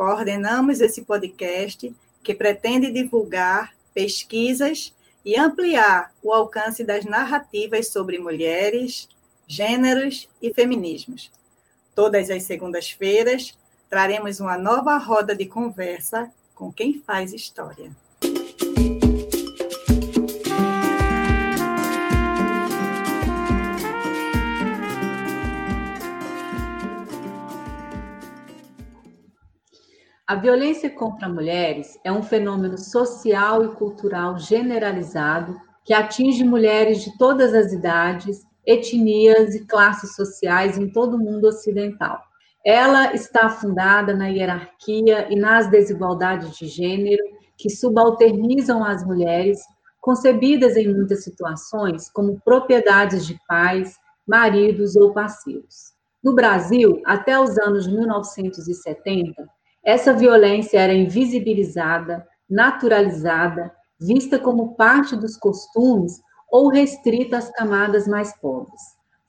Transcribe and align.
coordenamos 0.00 0.80
esse 0.80 1.02
podcast 1.02 1.94
que 2.22 2.34
pretende 2.34 2.90
divulgar 2.90 3.74
pesquisas 3.92 4.94
e 5.22 5.36
ampliar 5.36 6.10
o 6.22 6.32
alcance 6.32 6.82
das 6.82 7.04
narrativas 7.04 7.88
sobre 7.88 8.18
mulheres, 8.18 9.10
gêneros 9.46 10.26
e 10.40 10.54
feminismos. 10.54 11.30
Todas 11.94 12.30
as 12.30 12.44
segundas-feiras, 12.44 13.54
traremos 13.90 14.40
uma 14.40 14.56
nova 14.56 14.96
roda 14.96 15.36
de 15.36 15.44
conversa 15.44 16.32
com 16.54 16.72
quem 16.72 17.02
faz 17.06 17.34
história. 17.34 17.94
A 30.30 30.36
violência 30.36 30.88
contra 30.88 31.28
mulheres 31.28 31.98
é 32.04 32.12
um 32.12 32.22
fenômeno 32.22 32.78
social 32.78 33.64
e 33.64 33.74
cultural 33.74 34.38
generalizado 34.38 35.60
que 35.84 35.92
atinge 35.92 36.44
mulheres 36.44 37.02
de 37.02 37.18
todas 37.18 37.52
as 37.52 37.72
idades, 37.72 38.46
etnias 38.64 39.56
e 39.56 39.66
classes 39.66 40.14
sociais 40.14 40.78
em 40.78 40.88
todo 40.88 41.14
o 41.14 41.18
mundo 41.18 41.48
ocidental. 41.48 42.22
Ela 42.64 43.12
está 43.12 43.48
fundada 43.48 44.14
na 44.14 44.28
hierarquia 44.28 45.26
e 45.32 45.34
nas 45.34 45.68
desigualdades 45.68 46.56
de 46.56 46.68
gênero 46.68 47.24
que 47.58 47.68
subalternizam 47.68 48.84
as 48.84 49.04
mulheres, 49.04 49.58
concebidas 50.00 50.76
em 50.76 50.94
muitas 50.94 51.24
situações 51.24 52.08
como 52.08 52.40
propriedades 52.44 53.26
de 53.26 53.36
pais, 53.48 53.96
maridos 54.24 54.94
ou 54.94 55.12
passivos. 55.12 55.92
No 56.22 56.36
Brasil, 56.36 57.02
até 57.04 57.36
os 57.36 57.58
anos 57.58 57.88
1970, 57.88 59.50
essa 59.84 60.12
violência 60.12 60.78
era 60.78 60.92
invisibilizada, 60.92 62.26
naturalizada, 62.48 63.72
vista 63.98 64.38
como 64.38 64.74
parte 64.74 65.16
dos 65.16 65.36
costumes 65.36 66.20
ou 66.50 66.68
restrita 66.68 67.38
às 67.38 67.50
camadas 67.50 68.06
mais 68.06 68.36
pobres. 68.40 68.80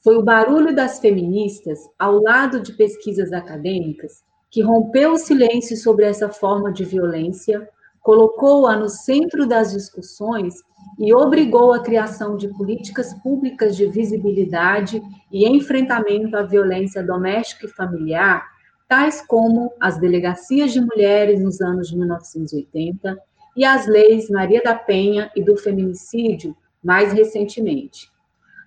Foi 0.04 0.18
o 0.18 0.24
barulho 0.24 0.76
das 0.76 1.00
feministas, 1.00 1.80
ao 1.98 2.22
lado 2.22 2.60
de 2.60 2.74
pesquisas 2.74 3.32
acadêmicas, 3.32 4.24
que 4.50 4.62
rompeu 4.62 5.14
o 5.14 5.18
silêncio 5.18 5.78
sobre 5.78 6.06
essa 6.06 6.28
forma 6.28 6.74
de 6.74 6.84
violência, 6.84 7.70
colocou-a 8.02 8.76
no 8.76 8.90
centro 8.90 9.48
das 9.48 9.72
discussões 9.72 10.56
e 11.00 11.14
obrigou 11.14 11.72
a 11.72 11.82
criação 11.84 12.36
de 12.36 12.48
políticas 12.50 13.14
públicas 13.22 13.78
de 13.78 13.86
visibilidade 13.86 15.02
e 15.32 15.48
enfrentamento 15.48 16.36
à 16.36 16.42
violência 16.42 17.04
doméstica 17.04 17.68
e 17.68 17.70
familiar 17.70 18.51
tais 18.92 19.26
como 19.26 19.72
as 19.80 19.98
delegacias 19.98 20.74
de 20.74 20.82
mulheres 20.82 21.42
nos 21.42 21.62
anos 21.62 21.94
1980 21.94 23.18
e 23.56 23.64
as 23.64 23.88
leis 23.88 24.30
Maria 24.30 24.62
da 24.62 24.76
Penha 24.76 25.32
e 25.34 25.42
do 25.42 25.56
feminicídio 25.56 26.54
mais 26.84 27.14
recentemente. 27.14 28.12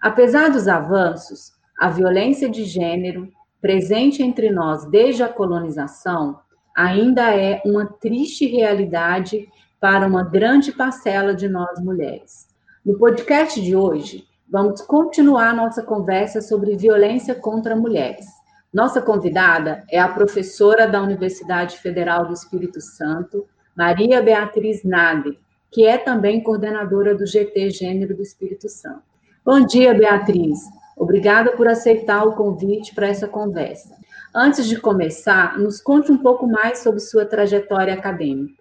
Apesar 0.00 0.49
dos 0.49 0.66
avanços, 0.66 1.53
a 1.78 1.91
violência 1.91 2.49
de 2.49 2.65
gênero, 2.65 3.31
presente 3.60 4.22
entre 4.22 4.50
nós 4.50 4.87
desde 4.87 5.22
a 5.22 5.28
colonização, 5.28 6.41
ainda 6.75 7.37
é 7.37 7.60
uma 7.62 7.84
triste 7.84 8.47
realidade 8.47 9.47
para 9.78 10.06
uma 10.06 10.25
grande 10.25 10.72
parcela 10.72 11.34
de 11.34 11.50
nós 11.50 11.78
mulheres. 11.81 12.49
No 12.82 12.97
podcast 12.97 13.60
de 13.60 13.76
hoje, 13.76 14.26
vamos 14.49 14.81
continuar 14.81 15.54
nossa 15.54 15.82
conversa 15.82 16.41
sobre 16.41 16.78
violência 16.78 17.34
contra 17.34 17.76
mulheres. 17.76 18.34
Nossa 18.75 19.01
convidada 19.01 19.85
é 19.89 20.01
a 20.01 20.09
professora 20.09 20.89
da 20.89 21.01
Universidade 21.01 21.79
Federal 21.79 22.27
do 22.27 22.33
Espírito 22.33 22.81
Santo, 22.81 23.47
Maria 23.77 24.21
Beatriz 24.21 24.83
Nade, 24.83 25.39
que 25.71 25.87
é 25.87 25.97
também 25.97 26.43
coordenadora 26.43 27.15
do 27.15 27.25
GT 27.25 27.71
Gênero 27.71 28.17
do 28.17 28.23
Espírito 28.23 28.69
Santo. 28.69 29.05
Bom 29.45 29.65
dia, 29.65 29.95
Beatriz. 29.95 30.59
Obrigada 30.97 31.53
por 31.53 31.69
aceitar 31.69 32.25
o 32.25 32.35
convite 32.35 32.93
para 32.97 33.07
essa 33.07 33.29
conversa. 33.29 33.95
Antes 34.35 34.67
de 34.67 34.81
começar, 34.81 35.56
nos 35.56 35.81
conte 35.81 36.11
um 36.11 36.19
pouco 36.19 36.45
mais 36.45 36.81
sobre 36.81 36.99
sua 36.99 37.25
trajetória 37.25 37.95
acadêmica. 37.95 38.61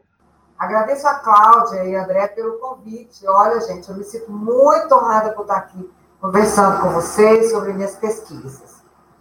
Agradeço 0.59 1.07
a 1.07 1.15
Cláudia 1.15 1.85
e 1.85 1.95
a 1.95 2.03
André 2.03 2.27
pelo 2.27 2.59
convite. 2.59 3.27
Olha, 3.27 3.59
gente, 3.61 3.89
eu 3.89 3.97
me 3.97 4.03
sinto 4.03 4.31
muito 4.31 4.93
honrada 4.93 5.31
por 5.31 5.41
estar 5.41 5.57
aqui 5.57 5.89
conversando 6.21 6.81
com 6.83 6.89
vocês 6.91 7.49
sobre 7.49 7.73
minhas 7.73 7.95
pesquisas. 7.95 8.72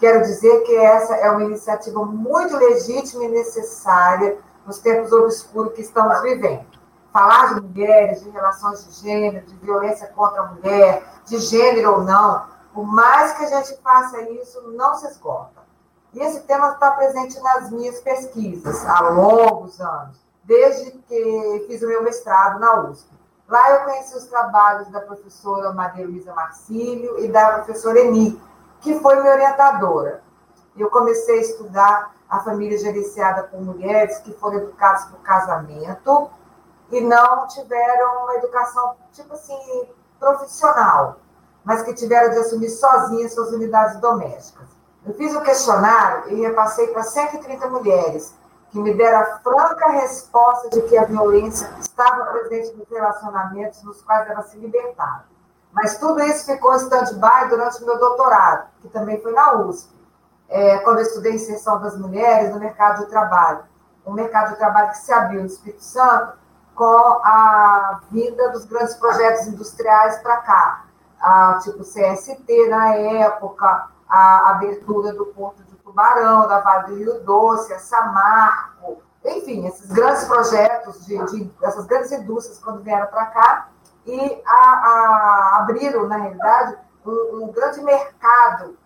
Quero 0.03 0.23
dizer 0.23 0.65
que 0.65 0.75
essa 0.75 1.15
é 1.15 1.31
uma 1.31 1.45
iniciativa 1.45 2.05
muito 2.05 2.57
legítima 2.57 3.23
e 3.23 3.29
necessária 3.29 4.37
nos 4.67 4.79
tempos 4.79 5.13
obscuros 5.13 5.75
que 5.75 5.83
estamos 5.83 6.21
vivendo. 6.23 6.67
Falar 7.13 7.55
de 7.55 7.61
mulheres, 7.61 8.21
de 8.21 8.29
relações 8.31 8.85
de 8.85 9.01
gênero, 9.01 9.47
de 9.47 9.55
violência 9.59 10.09
contra 10.09 10.43
a 10.43 10.47
mulher, 10.47 11.05
de 11.25 11.39
gênero 11.39 11.93
ou 11.93 12.01
não, 12.01 12.47
por 12.75 12.85
mais 12.85 13.35
que 13.35 13.45
a 13.45 13.47
gente 13.47 13.81
faça 13.81 14.21
isso, 14.23 14.73
não 14.73 14.97
se 14.97 15.07
esgota. 15.07 15.63
E 16.13 16.19
esse 16.19 16.41
tema 16.41 16.73
está 16.73 16.91
presente 16.91 17.39
nas 17.39 17.71
minhas 17.71 18.01
pesquisas 18.01 18.85
há 18.85 19.09
longos 19.09 19.81
anos, 19.81 20.21
desde 20.43 20.91
que 20.91 21.65
fiz 21.69 21.81
o 21.81 21.87
meu 21.87 22.03
mestrado 22.03 22.59
na 22.59 22.89
USP. 22.89 23.09
Lá 23.49 23.71
eu 23.71 23.85
conheci 23.85 24.17
os 24.17 24.27
trabalhos 24.27 24.89
da 24.89 25.01
professora 25.01 25.73
Maria 25.73 26.09
Luísa 26.09 26.35
Marcílio 26.35 27.21
e 27.21 27.29
da 27.29 27.53
professora 27.53 28.01
Eni, 28.01 28.37
que 28.83 28.99
foi 29.01 29.21
minha 29.21 29.33
orientadora. 29.33 30.23
Eu 30.77 30.91
comecei 30.91 31.39
a 31.39 31.43
estudar 31.43 32.15
a 32.29 32.41
família 32.41 32.77
gerenciada 32.77 33.45
por 33.45 33.61
mulheres 33.61 34.19
que 34.19 34.33
foram 34.33 34.59
educadas 34.59 35.05
por 35.07 35.21
casamento 35.21 36.31
e 36.91 37.01
não 37.01 37.47
tiveram 37.47 38.25
uma 38.25 38.35
educação, 38.35 38.97
tipo 39.13 39.33
assim, 39.35 39.89
profissional, 40.19 41.17
mas 41.65 41.83
que 41.83 41.95
tiveram 41.95 42.31
de 42.31 42.39
assumir 42.39 42.71
sozinhas 42.71 43.33
suas 43.33 43.51
unidades 43.53 44.01
domésticas. 44.01 44.69
Eu 45.07 45.15
fiz 45.15 45.35
o 45.35 45.39
um 45.39 45.43
questionário 45.43 46.31
e 46.31 46.41
repassei 46.41 46.89
para 46.89 47.03
130 47.03 47.69
mulheres, 47.69 48.35
que 48.71 48.79
me 48.79 48.95
deram 48.95 49.21
a 49.21 49.39
franca 49.39 49.91
resposta 49.91 50.71
de 50.71 50.81
que 50.83 50.97
a 50.97 51.05
violência 51.05 51.71
estava 51.79 52.25
presente 52.27 52.75
nos 52.77 52.89
relacionamentos 52.89 53.83
nos 53.83 54.01
quais 54.03 54.29
elas 54.31 54.47
se 54.47 54.57
libertaram. 54.57 55.32
Mas 55.73 55.97
tudo 55.99 56.21
isso 56.23 56.45
ficou 56.45 56.75
em 56.75 56.77
stand-by 56.77 57.49
durante 57.49 57.83
o 57.83 57.87
meu 57.87 57.99
doutorado, 57.99 58.69
que 58.81 58.89
também 58.89 59.21
foi 59.23 59.33
na 59.33 59.55
USP, 59.55 59.91
é, 60.49 60.79
quando 60.81 60.99
eu 60.99 61.05
estudei 61.05 61.35
inserção 61.35 61.81
das 61.81 61.99
mulheres 61.99 62.53
no 62.53 62.61
mercado 62.61 63.05
de 63.05 63.11
trabalho. 63.11 63.65
Um 64.07 64.13
mercado 64.13 64.51
de 64.51 64.57
trabalho 64.57 64.91
que 64.91 64.99
se 64.99 65.13
abriu 65.13 65.41
no 65.41 65.47
Espírito 65.47 65.83
Santo 65.83 66.35
com 66.75 67.21
a 67.25 68.01
vinda 68.11 68.51
dos 68.51 68.65
grandes 68.65 68.95
projetos 68.97 69.47
industriais 69.47 70.19
para 70.19 70.37
cá, 70.39 70.85
a, 71.21 71.59
tipo 71.63 71.79
CST 71.85 72.69
na 72.69 72.95
época, 72.95 73.89
a 74.09 74.51
abertura 74.51 75.13
do 75.15 75.27
Porto 75.27 75.63
de 75.63 75.77
Tubarão, 75.77 76.47
da 76.47 76.61
Vale 76.61 76.87
do 76.89 76.97
Rio 76.97 77.21
Doce, 77.21 77.73
a 77.73 77.79
Samarco, 77.79 79.03
enfim, 79.25 79.67
esses 79.67 79.91
grandes 79.91 80.25
projetos, 80.25 81.07
de, 81.07 81.17
de 81.27 81.51
essas 81.63 81.87
grandes 81.87 82.11
indústrias, 82.13 82.59
quando 82.59 82.83
vieram 82.83 83.07
para 83.07 83.27
cá, 83.27 83.69
e 84.07 84.43
a, 84.47 84.57
a, 84.57 85.59
abriram, 85.61 86.09
na 86.09 86.17
realidade, 86.17 86.77
um, 87.07 87.45
um 87.45 87.53
grande 87.53 87.81
mercado 87.83 88.77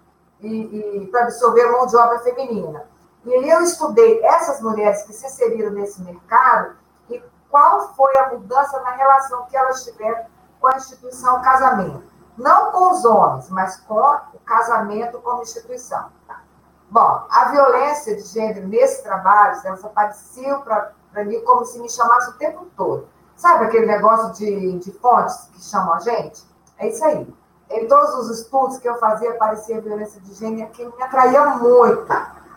e, 0.40 1.02
e 1.02 1.06
para 1.08 1.22
absorver 1.22 1.70
mão 1.70 1.86
de 1.86 1.96
obra 1.96 2.18
feminina. 2.20 2.84
E 3.24 3.50
eu 3.50 3.62
estudei 3.62 4.24
essas 4.24 4.60
mulheres 4.60 5.02
que 5.02 5.12
se 5.12 5.26
inseriram 5.26 5.70
nesse 5.70 6.00
mercado 6.02 6.76
e 7.10 7.22
qual 7.50 7.94
foi 7.94 8.16
a 8.18 8.30
mudança 8.30 8.80
na 8.82 8.90
relação 8.90 9.46
que 9.46 9.56
elas 9.56 9.84
tiveram 9.84 10.26
com 10.60 10.68
a 10.68 10.76
instituição 10.76 11.42
casamento. 11.42 12.04
Não 12.36 12.70
com 12.70 12.90
os 12.90 13.04
homens, 13.04 13.48
mas 13.48 13.80
com 13.80 13.98
o 13.98 14.38
casamento 14.44 15.20
como 15.22 15.42
instituição. 15.42 16.10
Bom, 16.88 17.26
a 17.28 17.46
violência 17.50 18.14
de 18.14 18.22
gênero 18.22 18.68
nesse 18.68 19.02
trabalho, 19.02 19.60
elas 19.64 19.84
apareciam 19.84 20.62
para 20.62 21.24
mim 21.24 21.40
como 21.44 21.64
se 21.64 21.80
me 21.80 21.90
chamasse 21.90 22.30
o 22.30 22.34
tempo 22.34 22.66
todo. 22.76 23.08
Sabe 23.36 23.66
aquele 23.66 23.86
negócio 23.86 24.32
de, 24.32 24.78
de 24.78 24.92
fontes 24.92 25.50
que 25.52 25.62
chamam 25.62 25.94
a 25.94 26.00
gente? 26.00 26.42
É 26.78 26.88
isso 26.88 27.04
aí. 27.04 27.26
Em 27.70 27.86
todos 27.86 28.14
os 28.14 28.40
estudos 28.40 28.78
que 28.78 28.88
eu 28.88 28.96
fazia, 28.98 29.30
aparecia 29.30 29.80
violência 29.80 30.20
de 30.20 30.32
gênero, 30.34 30.70
que 30.70 30.84
me 30.84 31.02
atraía 31.02 31.44
muito. 31.56 32.06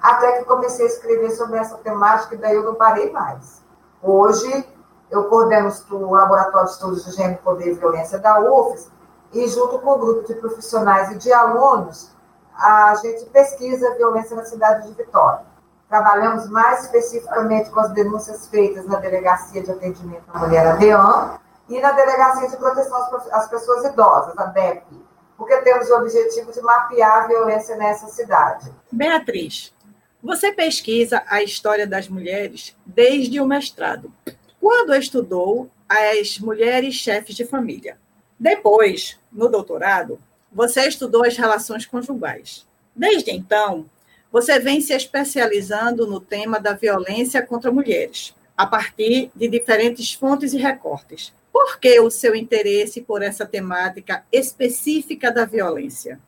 Até 0.01 0.39
que 0.39 0.45
comecei 0.45 0.85
a 0.85 0.89
escrever 0.89 1.31
sobre 1.31 1.57
essa 1.59 1.77
temática 1.77 2.35
e 2.35 2.37
daí 2.37 2.55
eu 2.55 2.63
não 2.63 2.75
parei 2.75 3.11
mais. 3.11 3.61
Hoje, 4.01 4.65
eu 5.11 5.25
coordeno 5.25 5.69
o 5.91 6.13
Laboratório 6.13 6.67
de 6.67 6.73
Estudos 6.73 7.03
de 7.03 7.11
Gênero, 7.11 7.41
Poder 7.43 7.71
e 7.71 7.73
Violência 7.73 8.17
da 8.17 8.39
UFES, 8.39 8.89
e 9.33 9.47
junto 9.47 9.79
com 9.79 9.91
o 9.91 9.97
grupo 9.97 10.25
de 10.25 10.35
profissionais 10.35 11.11
e 11.11 11.17
de 11.17 11.33
alunos, 11.33 12.11
a 12.55 12.95
gente 12.95 13.25
pesquisa 13.25 13.89
a 13.89 13.95
violência 13.95 14.35
na 14.35 14.45
cidade 14.45 14.87
de 14.87 14.93
Vitória. 14.93 15.48
Trabalhamos 15.89 16.47
mais 16.49 16.85
especificamente 16.85 17.71
com 17.71 17.79
as 17.79 17.91
denúncias 17.93 18.47
feitas 18.47 18.85
na 18.85 18.99
Delegacia 18.99 19.63
de 19.63 19.71
Atendimento 19.71 20.23
à 20.31 20.39
Mulher, 20.39 20.67
a 20.67 20.75
DEAN, 20.75 21.39
e 21.67 21.81
na 21.81 21.91
Delegacia 21.91 22.47
de 22.47 22.57
Proteção 22.57 22.97
às 23.31 23.47
Pessoas 23.49 23.85
Idosas, 23.85 24.37
a 24.37 24.45
DEP, 24.45 24.83
porque 25.35 25.57
temos 25.61 25.89
o 25.89 25.95
objetivo 25.95 26.51
de 26.51 26.61
mapear 26.61 27.23
a 27.23 27.27
violência 27.27 27.75
nessa 27.75 28.07
cidade. 28.07 28.71
Beatriz, 28.91 29.73
você 30.21 30.51
pesquisa 30.51 31.23
a 31.27 31.41
história 31.41 31.87
das 31.87 32.07
mulheres 32.07 32.75
desde 32.85 33.39
o 33.39 33.45
mestrado, 33.45 34.13
quando 34.59 34.93
estudou 34.95 35.71
as 35.87 36.37
mulheres 36.39 36.93
chefes 36.95 37.35
de 37.35 37.45
família. 37.45 37.97
Depois, 38.39 39.19
no 39.31 39.49
doutorado, 39.49 40.19
você 40.51 40.87
estudou 40.87 41.25
as 41.25 41.35
relações 41.37 41.85
conjugais. 41.85 42.67
Desde 42.95 43.31
então, 43.31 43.89
você 44.31 44.59
vem 44.59 44.79
se 44.79 44.93
especializando 44.93 46.05
no 46.05 46.19
tema 46.19 46.59
da 46.59 46.73
violência 46.73 47.45
contra 47.45 47.71
mulheres, 47.71 48.35
a 48.55 48.65
partir 48.65 49.31
de 49.35 49.47
diferentes 49.47 50.13
fontes 50.13 50.53
e 50.53 50.57
recortes. 50.57 51.33
Por 51.51 51.79
que 51.79 51.99
o 51.99 52.11
seu 52.11 52.35
interesse 52.35 53.01
por 53.01 53.23
essa 53.23 53.45
temática 53.45 54.23
específica 54.31 55.31
da 55.31 55.45
violência? 55.45 56.19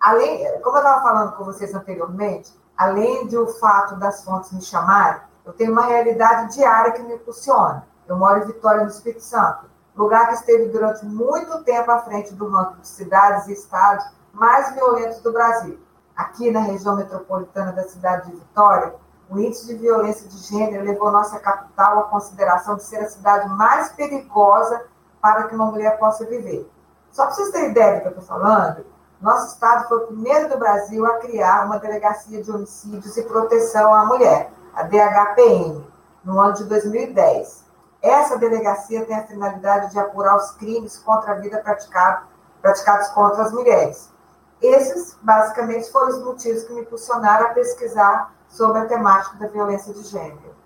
Além, 0.00 0.44
como 0.60 0.76
eu 0.76 0.82
estava 0.82 1.02
falando 1.02 1.36
com 1.36 1.44
vocês 1.44 1.72
anteriormente, 1.72 2.52
além 2.76 3.26
do 3.28 3.46
fato 3.46 3.96
das 3.96 4.24
fontes 4.24 4.52
me 4.52 4.60
chamarem, 4.60 5.20
eu 5.44 5.52
tenho 5.52 5.70
uma 5.70 5.86
realidade 5.86 6.56
diária 6.56 6.92
que 6.92 7.02
me 7.02 7.14
impulsiona. 7.14 7.86
Eu 8.08 8.16
moro 8.16 8.42
em 8.42 8.46
Vitória, 8.46 8.82
no 8.82 8.90
Espírito 8.90 9.22
Santo, 9.22 9.66
lugar 9.96 10.28
que 10.28 10.34
esteve 10.34 10.66
durante 10.68 11.04
muito 11.06 11.62
tempo 11.62 11.90
à 11.90 12.00
frente 12.00 12.34
do 12.34 12.48
ranking 12.48 12.80
de 12.80 12.88
cidades 12.88 13.46
e 13.46 13.52
estados 13.52 14.04
mais 14.32 14.74
violentos 14.74 15.20
do 15.20 15.32
Brasil. 15.32 15.78
Aqui 16.16 16.50
na 16.50 16.60
região 16.60 16.96
metropolitana 16.96 17.72
da 17.72 17.82
cidade 17.82 18.30
de 18.30 18.36
Vitória, 18.36 18.94
o 19.28 19.38
índice 19.38 19.66
de 19.66 19.74
violência 19.74 20.26
de 20.28 20.38
gênero 20.38 20.84
levou 20.84 21.10
nossa 21.10 21.38
capital 21.38 21.98
à 21.98 22.02
consideração 22.04 22.76
de 22.76 22.84
ser 22.84 22.96
a 22.98 23.08
cidade 23.08 23.48
mais 23.50 23.90
perigosa 23.90 24.86
para 25.20 25.44
que 25.44 25.54
uma 25.54 25.66
mulher 25.66 25.98
possa 25.98 26.24
viver. 26.24 26.70
Só 27.10 27.26
para 27.26 27.34
vocês 27.34 27.50
terem 27.50 27.70
ideia 27.70 27.96
do 27.96 28.00
que 28.00 28.06
eu 28.06 28.10
estou 28.12 28.24
falando, 28.24 28.86
nosso 29.20 29.54
estado 29.54 29.88
foi 29.88 29.98
o 29.98 30.06
primeiro 30.06 30.48
do 30.48 30.58
Brasil 30.58 31.04
a 31.04 31.18
criar 31.18 31.66
uma 31.66 31.78
delegacia 31.78 32.42
de 32.42 32.50
homicídios 32.50 33.16
e 33.16 33.22
proteção 33.22 33.94
à 33.94 34.06
mulher, 34.06 34.50
a 34.74 34.84
DHPM, 34.84 35.86
no 36.24 36.40
ano 36.40 36.54
de 36.54 36.64
2010. 36.64 37.64
Essa 38.00 38.38
delegacia 38.38 39.04
tem 39.04 39.16
a 39.16 39.26
finalidade 39.26 39.90
de 39.90 39.98
apurar 39.98 40.36
os 40.36 40.52
crimes 40.52 40.98
contra 40.98 41.32
a 41.32 41.34
vida 41.36 41.58
praticado, 41.58 42.26
praticados 42.62 43.08
contra 43.08 43.42
as 43.42 43.52
mulheres. 43.52 44.10
Esses, 44.62 45.18
basicamente, 45.22 45.90
foram 45.90 46.08
os 46.08 46.24
motivos 46.24 46.64
que 46.64 46.72
me 46.72 46.80
impulsionaram 46.80 47.48
a 47.48 47.50
pesquisar 47.50 48.34
sobre 48.48 48.80
a 48.80 48.86
temática 48.86 49.36
da 49.38 49.48
violência 49.48 49.92
de 49.92 50.02
gênero. 50.02 50.56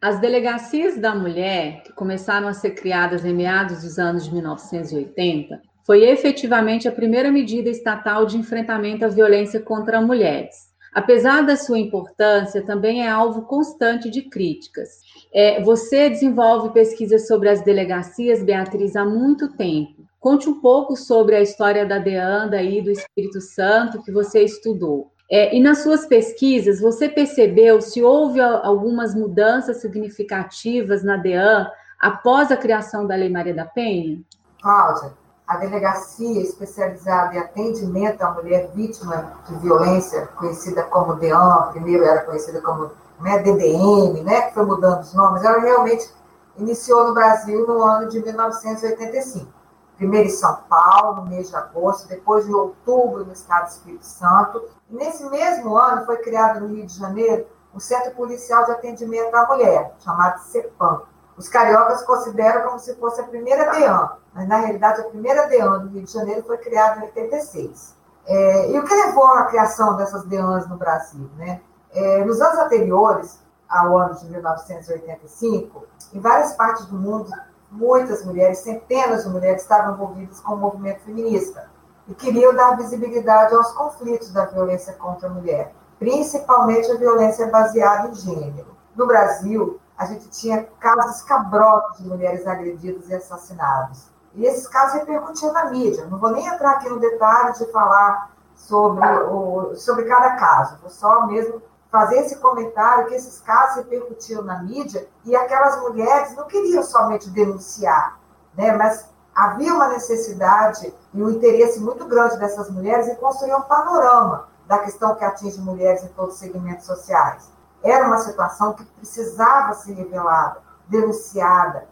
As 0.00 0.20
delegacias 0.20 0.98
da 0.98 1.14
mulher, 1.14 1.82
que 1.82 1.92
começaram 1.92 2.46
a 2.46 2.52
ser 2.52 2.72
criadas 2.72 3.24
em 3.24 3.34
meados 3.34 3.82
dos 3.82 3.98
anos 3.98 4.24
de 4.24 4.32
1980, 4.32 5.60
foi 5.86 6.04
efetivamente 6.04 6.88
a 6.88 6.92
primeira 6.92 7.30
medida 7.30 7.68
estatal 7.68 8.26
de 8.26 8.38
enfrentamento 8.38 9.04
à 9.04 9.08
violência 9.08 9.60
contra 9.60 10.00
mulheres. 10.00 10.72
Apesar 10.94 11.42
da 11.42 11.56
sua 11.56 11.78
importância, 11.78 12.64
também 12.64 13.04
é 13.04 13.08
alvo 13.08 13.42
constante 13.42 14.08
de 14.08 14.22
críticas. 14.22 14.90
É, 15.32 15.60
você 15.62 16.08
desenvolve 16.08 16.72
pesquisas 16.72 17.26
sobre 17.26 17.48
as 17.48 17.62
delegacias, 17.62 18.42
Beatriz, 18.42 18.94
há 18.94 19.04
muito 19.04 19.56
tempo. 19.56 20.03
Conte 20.24 20.48
um 20.48 20.58
pouco 20.58 20.96
sobre 20.96 21.36
a 21.36 21.42
história 21.42 21.84
da 21.84 21.98
DEANDA 21.98 22.62
e 22.62 22.80
do 22.80 22.90
Espírito 22.90 23.42
Santo 23.42 24.02
que 24.02 24.10
você 24.10 24.42
estudou. 24.42 25.12
É, 25.30 25.54
e 25.54 25.62
nas 25.62 25.82
suas 25.82 26.06
pesquisas, 26.06 26.80
você 26.80 27.10
percebeu 27.10 27.82
se 27.82 28.02
houve 28.02 28.40
algumas 28.40 29.14
mudanças 29.14 29.82
significativas 29.82 31.04
na 31.04 31.18
DEAN 31.18 31.70
após 32.00 32.50
a 32.50 32.56
criação 32.56 33.06
da 33.06 33.14
Lei 33.14 33.28
Maria 33.28 33.52
da 33.52 33.66
Penha? 33.66 34.18
Cláudia, 34.62 35.12
a 35.46 35.58
delegacia 35.58 36.40
especializada 36.40 37.34
em 37.34 37.38
atendimento 37.40 38.22
à 38.22 38.30
mulher 38.30 38.70
vítima 38.74 39.34
de 39.46 39.58
violência, 39.58 40.26
conhecida 40.38 40.84
como 40.84 41.16
DEAN, 41.16 41.68
primeiro 41.72 42.02
era 42.02 42.22
conhecida 42.22 42.62
como 42.62 42.92
né, 43.20 43.40
DDM, 43.40 44.22
né, 44.24 44.40
que 44.40 44.54
foi 44.54 44.64
mudando 44.64 45.02
os 45.02 45.12
nomes, 45.12 45.44
ela 45.44 45.60
realmente 45.60 46.08
iniciou 46.56 47.08
no 47.08 47.12
Brasil 47.12 47.66
no 47.66 47.82
ano 47.82 48.08
de 48.08 48.20
1985 48.20 49.63
primeiro 49.96 50.28
em 50.28 50.32
São 50.32 50.56
Paulo, 50.68 51.16
no 51.16 51.26
mês 51.26 51.50
de 51.50 51.56
agosto, 51.56 52.08
depois 52.08 52.46
em 52.46 52.54
outubro 52.54 53.24
no 53.24 53.32
estado 53.32 53.66
do 53.66 53.70
Espírito 53.70 54.06
Santo. 54.06 54.64
E 54.90 54.94
nesse 54.94 55.24
mesmo 55.30 55.76
ano 55.76 56.04
foi 56.04 56.16
criado 56.18 56.60
no 56.60 56.74
Rio 56.74 56.86
de 56.86 56.98
Janeiro 56.98 57.46
o 57.72 57.80
Centro 57.80 58.12
Policial 58.12 58.64
de 58.64 58.70
Atendimento 58.70 59.34
à 59.34 59.46
Mulher, 59.46 59.94
chamado 59.98 60.38
CEPAM. 60.38 61.02
Os 61.36 61.48
cariocas 61.48 62.04
consideram 62.04 62.62
como 62.62 62.78
se 62.78 62.94
fosse 62.94 63.20
a 63.20 63.24
primeira 63.24 63.72
DEAN, 63.72 64.10
mas 64.32 64.48
na 64.48 64.56
realidade 64.58 65.00
a 65.00 65.04
primeira 65.04 65.48
DEAN 65.48 65.80
do 65.80 65.88
Rio 65.88 66.04
de 66.04 66.12
Janeiro 66.12 66.44
foi 66.46 66.58
criada 66.58 67.00
em 67.00 67.04
86. 67.04 67.96
É, 68.26 68.70
e 68.70 68.78
o 68.78 68.84
que 68.84 68.94
levou 68.94 69.26
à 69.26 69.44
criação 69.46 69.96
dessas 69.96 70.24
DEANs 70.24 70.68
no 70.68 70.76
Brasil? 70.76 71.28
Né? 71.36 71.60
É, 71.92 72.24
nos 72.24 72.40
anos 72.40 72.58
anteriores, 72.58 73.42
ao 73.68 73.98
ano 73.98 74.14
de 74.14 74.30
1985, 74.30 75.86
em 76.12 76.20
várias 76.20 76.52
partes 76.52 76.86
do 76.86 76.96
mundo 76.96 77.28
muitas 77.74 78.24
mulheres, 78.24 78.58
centenas 78.58 79.24
de 79.24 79.30
mulheres 79.30 79.62
estavam 79.62 79.94
envolvidas 79.94 80.40
com 80.40 80.54
o 80.54 80.56
movimento 80.56 81.00
feminista 81.00 81.68
e 82.06 82.14
queriam 82.14 82.54
dar 82.54 82.76
visibilidade 82.76 83.54
aos 83.54 83.72
conflitos 83.72 84.30
da 84.30 84.44
violência 84.46 84.92
contra 84.94 85.28
a 85.28 85.32
mulher, 85.32 85.74
principalmente 85.98 86.90
a 86.90 86.96
violência 86.96 87.50
baseada 87.50 88.08
em 88.08 88.14
gênero. 88.14 88.76
No 88.94 89.06
Brasil, 89.06 89.80
a 89.96 90.06
gente 90.06 90.28
tinha 90.28 90.64
casos 90.78 91.16
escabrosos 91.16 91.98
de 91.98 92.08
mulheres 92.08 92.46
agredidas 92.46 93.08
e 93.08 93.14
assassinadas. 93.14 94.12
E 94.34 94.44
esses 94.44 94.66
casos 94.66 95.00
repercutiam 95.00 95.52
na 95.52 95.70
mídia. 95.70 96.06
Não 96.06 96.18
vou 96.18 96.30
nem 96.30 96.46
entrar 96.46 96.72
aqui 96.72 96.88
no 96.88 96.98
detalhe 96.98 97.52
de 97.52 97.66
falar 97.72 98.30
sobre, 98.56 99.06
o, 99.06 99.74
sobre 99.76 100.04
cada 100.04 100.36
caso, 100.36 100.78
vou 100.80 100.90
só 100.90 101.26
mesmo 101.26 101.60
fazer 101.94 102.16
esse 102.16 102.38
comentário 102.38 103.06
que 103.06 103.14
esses 103.14 103.38
casos 103.38 103.76
repercutiram 103.76 104.42
na 104.42 104.60
mídia 104.64 105.08
e 105.24 105.36
aquelas 105.36 105.80
mulheres 105.80 106.34
não 106.34 106.44
queriam 106.48 106.82
somente 106.82 107.30
denunciar, 107.30 108.18
né, 108.52 108.72
mas 108.72 109.08
havia 109.32 109.72
uma 109.72 109.86
necessidade 109.86 110.92
e 111.12 111.22
um 111.22 111.30
interesse 111.30 111.78
muito 111.78 112.04
grande 112.06 112.36
dessas 112.36 112.68
mulheres 112.68 113.06
em 113.06 113.14
construir 113.14 113.54
um 113.54 113.62
panorama 113.62 114.48
da 114.66 114.80
questão 114.80 115.14
que 115.14 115.24
atinge 115.24 115.60
mulheres 115.60 116.02
em 116.02 116.08
todos 116.08 116.34
os 116.34 116.40
segmentos 116.40 116.84
sociais. 116.84 117.48
Era 117.80 118.08
uma 118.08 118.18
situação 118.18 118.72
que 118.72 118.84
precisava 118.84 119.74
ser 119.74 119.92
revelada, 119.92 120.62
denunciada, 120.88 121.86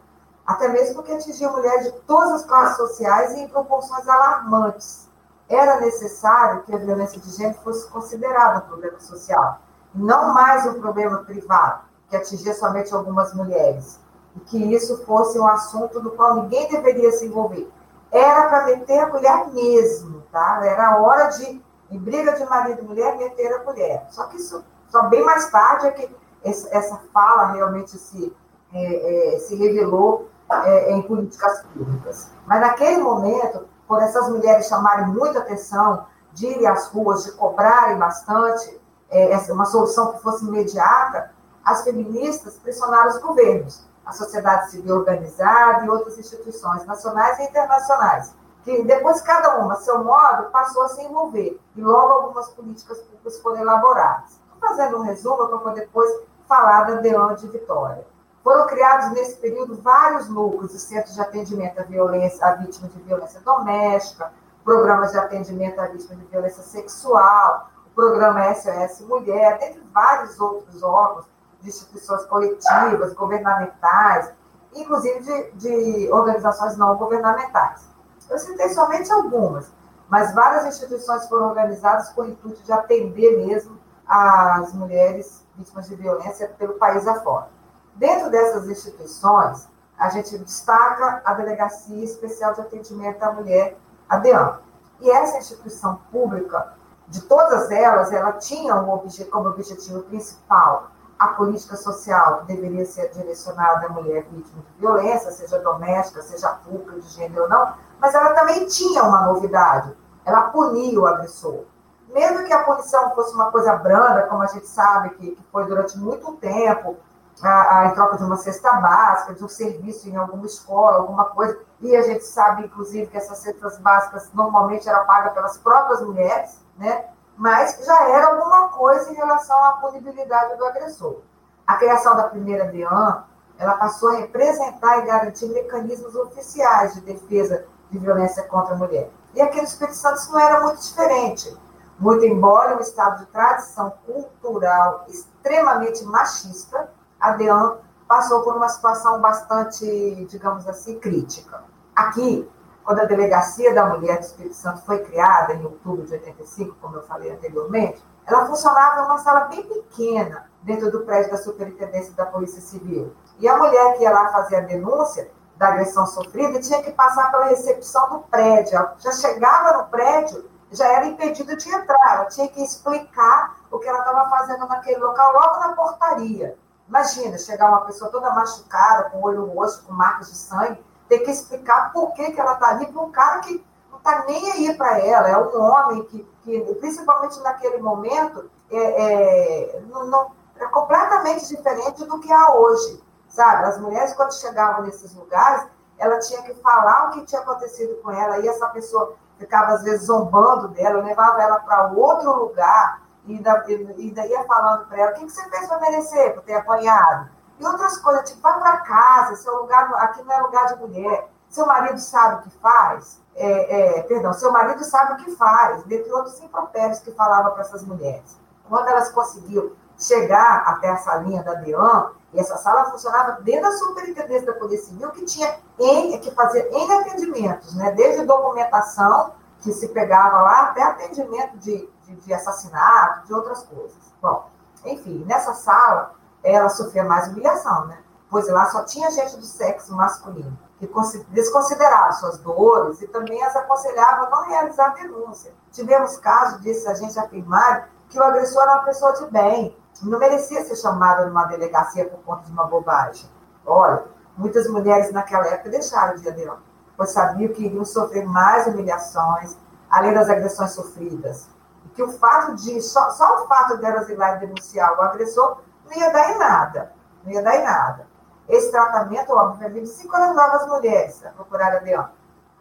até 0.45 0.67
mesmo 0.67 0.95
porque 0.95 1.13
atingia 1.13 1.49
mulheres 1.49 1.85
de 1.85 1.99
todas 2.01 2.41
as 2.41 2.43
classes 2.43 2.75
sociais 2.75 3.31
e 3.35 3.39
em 3.39 3.47
proporções 3.47 4.05
alarmantes. 4.05 5.07
Era 5.47 5.79
necessário 5.79 6.63
que 6.63 6.75
a 6.75 6.77
violência 6.77 7.21
de 7.21 7.29
gênero 7.29 7.57
fosse 7.63 7.87
considerada 7.87 8.59
um 8.65 8.67
problema 8.67 8.99
social 8.99 9.61
não 9.93 10.33
mais 10.33 10.65
um 10.65 10.79
problema 10.79 11.19
privado, 11.19 11.83
que 12.09 12.15
atingia 12.15 12.53
somente 12.53 12.93
algumas 12.93 13.33
mulheres, 13.33 13.99
e 14.35 14.39
que 14.41 14.73
isso 14.73 15.03
fosse 15.05 15.39
um 15.39 15.47
assunto 15.47 16.01
no 16.01 16.11
qual 16.11 16.35
ninguém 16.35 16.69
deveria 16.69 17.11
se 17.11 17.25
envolver. 17.25 17.69
Era 18.11 18.47
para 18.47 18.65
meter 18.65 18.99
a 18.99 19.07
mulher 19.07 19.47
mesmo, 19.51 20.21
tá? 20.31 20.61
Era 20.63 20.97
hora 21.01 21.29
de, 21.29 21.61
em 21.91 21.97
briga 21.99 22.33
de 22.33 22.45
marido 22.45 22.81
e 22.81 22.85
mulher, 22.85 23.17
meter 23.17 23.53
a 23.53 23.63
mulher. 23.63 24.07
Só 24.09 24.25
que 24.25 24.37
isso, 24.37 24.63
só 24.87 25.03
bem 25.09 25.23
mais 25.23 25.49
tarde 25.49 25.87
é 25.87 25.91
que 25.91 26.15
essa 26.43 27.01
fala 27.11 27.53
realmente 27.53 27.97
se, 27.97 28.35
é, 28.73 29.35
é, 29.35 29.39
se 29.39 29.55
revelou 29.55 30.29
é, 30.51 30.91
em 30.91 31.01
políticas 31.01 31.63
públicas. 31.73 32.29
Mas 32.45 32.61
naquele 32.61 33.01
momento, 33.01 33.67
por 33.87 34.01
essas 34.01 34.29
mulheres 34.29 34.67
chamarem 34.67 35.07
muita 35.07 35.39
atenção, 35.39 36.05
de 36.33 36.47
irem 36.47 36.67
às 36.67 36.87
ruas, 36.87 37.23
de 37.23 37.31
cobrarem 37.33 37.97
bastante, 37.97 38.79
é, 39.13 39.51
uma 39.51 39.65
solução 39.65 40.13
que 40.13 40.21
fosse 40.21 40.45
imediata, 40.45 41.31
as 41.63 41.83
feministas 41.83 42.57
pressionaram 42.57 43.09
os 43.09 43.17
governos, 43.19 43.85
a 44.05 44.11
sociedade 44.11 44.71
civil 44.71 44.97
organizada 44.97 45.85
e 45.85 45.89
outras 45.89 46.17
instituições 46.17 46.85
nacionais 46.85 47.39
e 47.39 47.43
internacionais, 47.43 48.33
que 48.63 48.83
depois 48.83 49.21
cada 49.21 49.57
uma, 49.59 49.73
a 49.73 49.77
seu 49.77 50.03
modo, 50.03 50.49
passou 50.51 50.83
a 50.83 50.89
se 50.89 51.01
envolver 51.03 51.59
e 51.75 51.81
logo 51.81 52.11
algumas 52.11 52.49
políticas 52.49 52.99
públicas 52.99 53.39
foram 53.39 53.61
elaboradas. 53.61 54.31
Estou 54.53 54.69
fazendo 54.69 54.97
um 54.97 55.01
resumo 55.01 55.47
para 55.59 55.73
depois 55.73 56.09
falar 56.47 56.83
da 56.83 56.95
DEAN 56.95 57.35
de 57.35 57.47
Vitória. 57.47 58.05
Foram 58.43 58.67
criados 58.67 59.11
nesse 59.11 59.37
período 59.37 59.81
vários 59.81 60.27
núcleos 60.27 60.71
de 60.71 60.79
centros 60.79 61.15
de 61.15 61.21
atendimento 61.21 61.79
à 61.79 61.83
violência, 61.83 62.45
à 62.45 62.55
vítima 62.55 62.89
de 62.89 63.01
violência 63.01 63.39
doméstica, 63.39 64.33
programas 64.65 65.11
de 65.11 65.17
atendimento 65.17 65.79
à 65.79 65.87
vítima 65.87 66.15
de 66.15 66.25
violência 66.25 66.61
sexual, 66.63 67.69
programa 67.95 68.53
SOS 68.53 69.01
Mulher, 69.01 69.59
dentre 69.59 69.81
vários 69.93 70.39
outros 70.39 70.81
órgãos 70.81 71.25
de 71.61 71.69
instituições 71.69 72.25
coletivas, 72.25 73.13
governamentais, 73.13 74.31
inclusive 74.75 75.19
de, 75.21 75.51
de 75.51 76.11
organizações 76.11 76.77
não 76.77 76.95
governamentais. 76.97 77.87
Eu 78.29 78.37
citei 78.37 78.69
somente 78.69 79.11
algumas, 79.11 79.71
mas 80.09 80.33
várias 80.33 80.65
instituições 80.65 81.27
foram 81.27 81.49
organizadas 81.49 82.09
com 82.09 82.21
o 82.21 82.29
intuito 82.29 82.61
de 82.63 82.71
atender 82.71 83.45
mesmo 83.45 83.79
as 84.07 84.73
mulheres 84.73 85.45
vítimas 85.55 85.87
de 85.87 85.95
violência 85.95 86.47
pelo 86.57 86.73
país 86.73 87.07
afora. 87.07 87.49
Dentro 87.95 88.29
dessas 88.29 88.67
instituições, 88.67 89.67
a 89.97 90.09
gente 90.09 90.37
destaca 90.39 91.21
a 91.23 91.33
Delegacia 91.33 92.03
Especial 92.03 92.53
de 92.53 92.61
Atendimento 92.61 93.21
à 93.23 93.31
Mulher, 93.31 93.77
a 94.09 94.17
DEAM. 94.17 94.59
E 94.99 95.09
essa 95.09 95.37
instituição 95.37 95.99
pública, 96.11 96.73
de 97.07 97.21
todas 97.21 97.69
elas, 97.71 98.11
ela 98.11 98.33
tinha 98.33 98.75
um 98.75 98.89
obje 98.89 99.25
como 99.25 99.49
objetivo 99.49 100.03
principal 100.03 100.91
a 101.19 101.29
política 101.29 101.77
social 101.77 102.39
que 102.39 102.53
deveria 102.53 102.85
ser 102.85 103.09
direcionada 103.11 103.85
à 103.85 103.89
mulher 103.89 104.23
vítima 104.23 104.61
de 104.61 104.79
violência, 104.79 105.31
seja 105.31 105.59
doméstica, 105.59 106.21
seja 106.21 106.49
pública, 106.49 106.99
de 106.99 107.07
gênero 107.09 107.43
ou 107.43 107.49
não, 107.49 107.73
mas 107.99 108.13
ela 108.13 108.33
também 108.33 108.65
tinha 108.67 109.03
uma 109.03 109.27
novidade, 109.27 109.95
ela 110.25 110.49
punia 110.49 110.99
o 110.99 111.07
agressor. 111.07 111.63
Mesmo 112.09 112.43
que 112.45 112.53
a 112.53 112.63
punição 112.63 113.13
fosse 113.15 113.33
uma 113.33 113.51
coisa 113.51 113.75
branda, 113.77 114.23
como 114.23 114.43
a 114.43 114.47
gente 114.47 114.67
sabe 114.67 115.11
que, 115.11 115.31
que 115.31 115.43
foi 115.51 115.65
durante 115.65 115.97
muito 115.97 116.33
tempo, 116.33 116.97
a, 117.41 117.79
a, 117.79 117.85
em 117.87 117.93
troca 117.93 118.17
de 118.17 118.23
uma 118.23 118.37
cesta 118.37 118.71
básica, 118.73 119.33
de 119.33 119.43
um 119.43 119.49
serviço 119.49 120.07
em 120.07 120.15
alguma 120.15 120.45
escola, 120.45 120.97
alguma 120.97 121.25
coisa, 121.25 121.57
e 121.81 121.95
a 121.95 122.01
gente 122.01 122.23
sabe, 122.25 122.65
inclusive, 122.65 123.07
que 123.07 123.17
essas 123.17 123.39
cestas 123.39 123.79
básicas 123.79 124.29
normalmente 124.33 124.87
eram 124.87 125.05
pagas 125.05 125.33
pelas 125.33 125.57
próprias 125.57 126.01
mulheres, 126.01 126.62
né? 126.77 127.05
mas 127.37 127.79
já 127.83 128.09
era 128.09 128.27
alguma 128.27 128.69
coisa 128.69 129.11
em 129.11 129.15
relação 129.15 129.57
à 129.65 129.73
punibilidade 129.73 130.57
do 130.57 130.65
agressor. 130.65 131.21
A 131.65 131.75
criação 131.75 132.15
da 132.15 132.23
primeira 132.23 132.65
DEAN, 132.65 133.23
ela 133.57 133.73
passou 133.77 134.09
a 134.09 134.17
representar 134.17 134.99
e 134.99 135.05
garantir 135.05 135.47
mecanismos 135.47 136.15
oficiais 136.15 136.93
de 136.93 137.01
defesa 137.01 137.65
de 137.89 137.97
violência 137.97 138.43
contra 138.43 138.73
a 138.73 138.77
mulher. 138.77 139.09
E 139.33 139.41
aqui 139.41 139.57
no 139.57 139.63
Espírito 139.63 139.97
Santo 139.97 140.17
isso 140.17 140.31
não 140.31 140.39
era 140.39 140.61
muito 140.61 140.81
diferente. 140.81 141.57
Muito 141.97 142.25
embora 142.25 142.75
um 142.75 142.79
estado 142.79 143.19
de 143.19 143.25
tradição 143.27 143.93
cultural 144.05 145.05
extremamente 145.07 146.03
machista, 146.03 146.89
a 147.19 147.31
DEAN 147.31 147.77
passou 148.07 148.41
por 148.41 148.55
uma 148.55 148.67
situação 148.67 149.21
bastante, 149.21 150.25
digamos 150.25 150.67
assim, 150.67 150.99
crítica. 150.99 151.63
Aqui, 151.95 152.49
quando 152.83 152.99
a 152.99 153.05
Delegacia 153.05 153.73
da 153.73 153.85
Mulher 153.85 154.17
do 154.17 154.23
Espírito 154.23 154.55
Santo 154.55 154.81
foi 154.81 154.99
criada, 155.03 155.53
em 155.53 155.63
outubro 155.63 156.05
de 156.05 156.13
85, 156.13 156.75
como 156.81 156.97
eu 156.97 157.03
falei 157.03 157.31
anteriormente, 157.31 158.03
ela 158.25 158.45
funcionava 158.45 159.01
em 159.01 159.05
uma 159.05 159.17
sala 159.17 159.41
bem 159.45 159.63
pequena, 159.63 160.49
dentro 160.61 160.91
do 160.91 161.01
prédio 161.01 161.31
da 161.31 161.37
Superintendência 161.37 162.13
da 162.13 162.25
Polícia 162.25 162.61
Civil. 162.61 163.13
E 163.39 163.47
a 163.47 163.57
mulher 163.57 163.97
que 163.97 164.03
ia 164.03 164.11
lá 164.11 164.31
fazer 164.31 164.57
a 164.57 164.61
denúncia 164.61 165.29
da 165.57 165.69
agressão 165.69 166.05
sofrida 166.05 166.59
tinha 166.59 166.81
que 166.81 166.91
passar 166.91 167.31
pela 167.31 167.45
recepção 167.45 168.09
do 168.09 168.19
prédio. 168.19 168.77
Ela 168.77 168.95
já 168.97 169.11
chegava 169.11 169.77
no 169.77 169.89
prédio, 169.89 170.49
já 170.71 170.87
era 170.87 171.05
impedida 171.05 171.55
de 171.55 171.69
entrar, 171.69 172.15
ela 172.15 172.25
tinha 172.25 172.47
que 172.47 172.63
explicar 172.63 173.57
o 173.69 173.79
que 173.79 173.87
ela 173.87 173.99
estava 173.99 174.29
fazendo 174.29 174.67
naquele 174.67 174.97
local, 174.97 175.33
logo 175.33 175.59
na 175.59 175.73
portaria. 175.73 176.57
Imagina, 176.87 177.37
chegar 177.37 177.69
uma 177.69 177.81
pessoa 177.81 178.11
toda 178.11 178.33
machucada, 178.33 179.09
com 179.09 179.19
o 179.19 179.23
olho 179.23 179.45
roxo, 179.45 179.83
com 179.85 179.93
marcas 179.93 180.29
de 180.29 180.37
sangue, 180.37 180.83
ter 181.07 181.19
que 181.19 181.31
explicar 181.31 181.91
por 181.91 182.13
que, 182.13 182.31
que 182.31 182.39
ela 182.39 182.53
está 182.53 182.69
ali 182.69 182.87
para 182.87 183.01
um 183.01 183.11
cara 183.11 183.39
que 183.39 183.63
não 183.91 183.97
está 183.97 184.23
nem 184.25 184.51
aí 184.51 184.77
para 184.77 184.99
ela, 184.99 185.29
é 185.29 185.37
um 185.37 185.61
homem 185.61 186.03
que, 186.05 186.27
que, 186.43 186.59
principalmente 186.75 187.39
naquele 187.41 187.77
momento, 187.77 188.49
é, 188.71 188.77
é, 188.77 189.81
não, 189.87 190.05
não, 190.07 190.31
é 190.59 190.65
completamente 190.67 191.47
diferente 191.47 192.03
do 192.05 192.19
que 192.19 192.31
há 192.31 192.53
hoje, 192.53 193.03
sabe? 193.27 193.65
As 193.65 193.79
mulheres, 193.79 194.13
quando 194.13 194.33
chegavam 194.33 194.83
nesses 194.83 195.13
lugares, 195.15 195.67
ela 195.97 196.19
tinha 196.19 196.41
que 196.41 196.53
falar 196.55 197.07
o 197.07 197.11
que 197.11 197.25
tinha 197.25 197.41
acontecido 197.41 197.95
com 198.01 198.11
ela, 198.11 198.39
e 198.39 198.47
essa 198.47 198.67
pessoa 198.69 199.15
ficava, 199.37 199.73
às 199.73 199.83
vezes, 199.83 200.07
zombando 200.07 200.69
dela, 200.69 201.03
levava 201.03 201.41
ela 201.41 201.59
para 201.59 201.91
outro 201.91 202.33
lugar, 202.33 203.01
e 203.25 203.35
ainda 203.35 204.25
ia 204.25 204.43
falando 204.43 204.85
para 204.87 204.97
ela, 204.97 205.11
o 205.11 205.15
que, 205.15 205.25
que 205.25 205.31
você 205.31 205.49
fez 205.49 205.67
para 205.67 205.79
merecer, 205.79 206.33
por 206.33 206.43
ter 206.43 206.55
apanhado? 206.55 207.29
E 207.59 207.65
outras 207.65 207.97
coisas, 207.97 208.29
tipo, 208.29 208.41
vai 208.41 208.59
para 208.59 208.77
casa, 208.77 209.35
seu 209.35 209.55
lugar, 209.61 209.91
aqui 209.95 210.23
não 210.23 210.33
é 210.33 210.41
lugar 210.41 210.67
de 210.67 210.79
mulher. 210.79 211.29
Seu 211.49 211.65
marido 211.67 211.99
sabe 211.99 212.35
o 212.35 212.41
que 212.41 212.49
faz, 212.57 213.21
é, 213.35 213.99
é, 213.99 214.03
perdão, 214.03 214.33
seu 214.33 214.51
marido 214.51 214.83
sabe 214.83 215.13
o 215.13 215.25
que 215.25 215.35
faz, 215.35 215.83
dentre 215.83 216.11
outros 216.11 216.39
impropérios 216.41 216.99
que 216.99 217.11
falava 217.11 217.51
para 217.51 217.61
essas 217.61 217.83
mulheres. 217.83 218.37
Quando 218.67 218.87
elas 218.87 219.11
conseguiam 219.11 219.71
chegar 219.97 220.63
até 220.67 220.89
a 220.89 220.97
salinha 220.97 221.43
da 221.43 221.53
DEAN, 221.55 222.11
e 222.33 222.39
essa 222.39 222.57
sala 222.57 222.89
funcionava 222.89 223.41
dentro 223.41 223.69
da 223.69 223.71
superintendência 223.77 224.47
da 224.47 224.53
Polícia 224.53 224.87
Civil, 224.87 225.11
que 225.11 225.25
tinha 225.25 225.59
N, 225.79 226.17
que 226.19 226.31
fazia 226.31 226.67
N 226.71 226.91
atendimentos, 226.93 227.75
né? 227.75 227.91
desde 227.91 228.25
documentação, 228.25 229.33
que 229.61 229.71
se 229.71 229.87
pegava 229.89 230.41
lá, 230.41 230.61
até 230.63 230.83
atendimento 230.83 231.57
de, 231.57 231.87
de, 232.05 232.15
de 232.15 232.33
assassinato, 232.33 233.27
de 233.27 233.33
outras 233.33 233.63
coisas. 233.63 233.95
Bom, 234.21 234.49
enfim, 234.83 235.23
nessa 235.25 235.53
sala, 235.53 236.15
ela 236.43 236.69
sofria 236.69 237.03
mais 237.03 237.29
humilhação, 237.29 237.87
né? 237.87 237.97
Pois 238.29 238.47
lá 238.49 238.65
só 238.65 238.83
tinha 238.83 239.11
gente 239.11 239.37
do 239.37 239.45
sexo 239.45 239.93
masculino, 239.95 240.57
que 240.79 240.89
desconsiderava 241.29 242.11
suas 242.13 242.37
dores 242.39 243.01
e 243.01 243.07
também 243.07 243.41
as 243.43 243.55
aconselhava 243.55 244.25
a 244.25 244.29
não 244.29 244.43
realizar 244.47 244.89
denúncia. 244.89 245.53
Tivemos 245.71 246.17
casos 246.17 246.59
desses 246.61 246.85
agentes 246.87 247.17
afirmarem 247.17 247.83
que 248.09 248.19
o 248.19 248.23
agressor 248.23 248.63
era 248.63 248.73
uma 248.73 248.83
pessoa 248.83 249.13
de 249.13 249.25
bem, 249.27 249.77
não 250.01 250.19
merecia 250.19 250.65
ser 250.65 250.75
chamado 250.75 251.25
numa 251.27 251.45
delegacia 251.45 252.05
por 252.09 252.19
conta 252.23 252.43
de 252.43 252.51
uma 252.51 252.65
bobagem. 252.65 253.29
Olha, 253.65 254.03
muitas 254.35 254.67
mulheres 254.67 255.11
naquela 255.11 255.47
época 255.47 255.69
deixaram 255.69 256.15
de 256.15 256.27
aderir, 256.27 256.53
pois 256.97 257.11
sabiam 257.11 257.53
que 257.53 257.65
iriam 257.65 257.85
sofrer 257.85 258.25
mais 258.25 258.67
humilhações, 258.67 259.55
além 259.89 260.13
das 260.13 260.29
agressões 260.29 260.71
sofridas. 260.71 261.47
E 261.85 261.89
que 261.89 262.03
o 262.03 262.11
fato 262.11 262.55
de, 262.55 262.81
só, 262.81 263.11
só 263.11 263.43
o 263.43 263.47
fato 263.47 263.77
delas 263.77 264.09
ir 264.09 264.15
lá 264.15 264.35
e 264.35 264.39
denunciar 264.39 264.97
o 264.97 265.01
agressor 265.01 265.59
não 265.85 265.93
ia 265.93 266.11
dar 266.11 266.31
em 266.31 266.37
nada. 266.37 266.93
Não 267.23 267.31
ia 267.31 267.41
dar 267.41 267.55
em 267.55 267.63
nada. 267.63 268.07
Esse 268.47 268.71
tratamento, 268.71 269.31
obviamente, 269.31 269.87
se 269.87 270.05
encorajava 270.05 270.57
as 270.57 270.67
mulheres 270.67 271.23
a 271.25 271.29
procurar 271.29 271.73
a 271.73 271.79
Deon. 271.79 272.05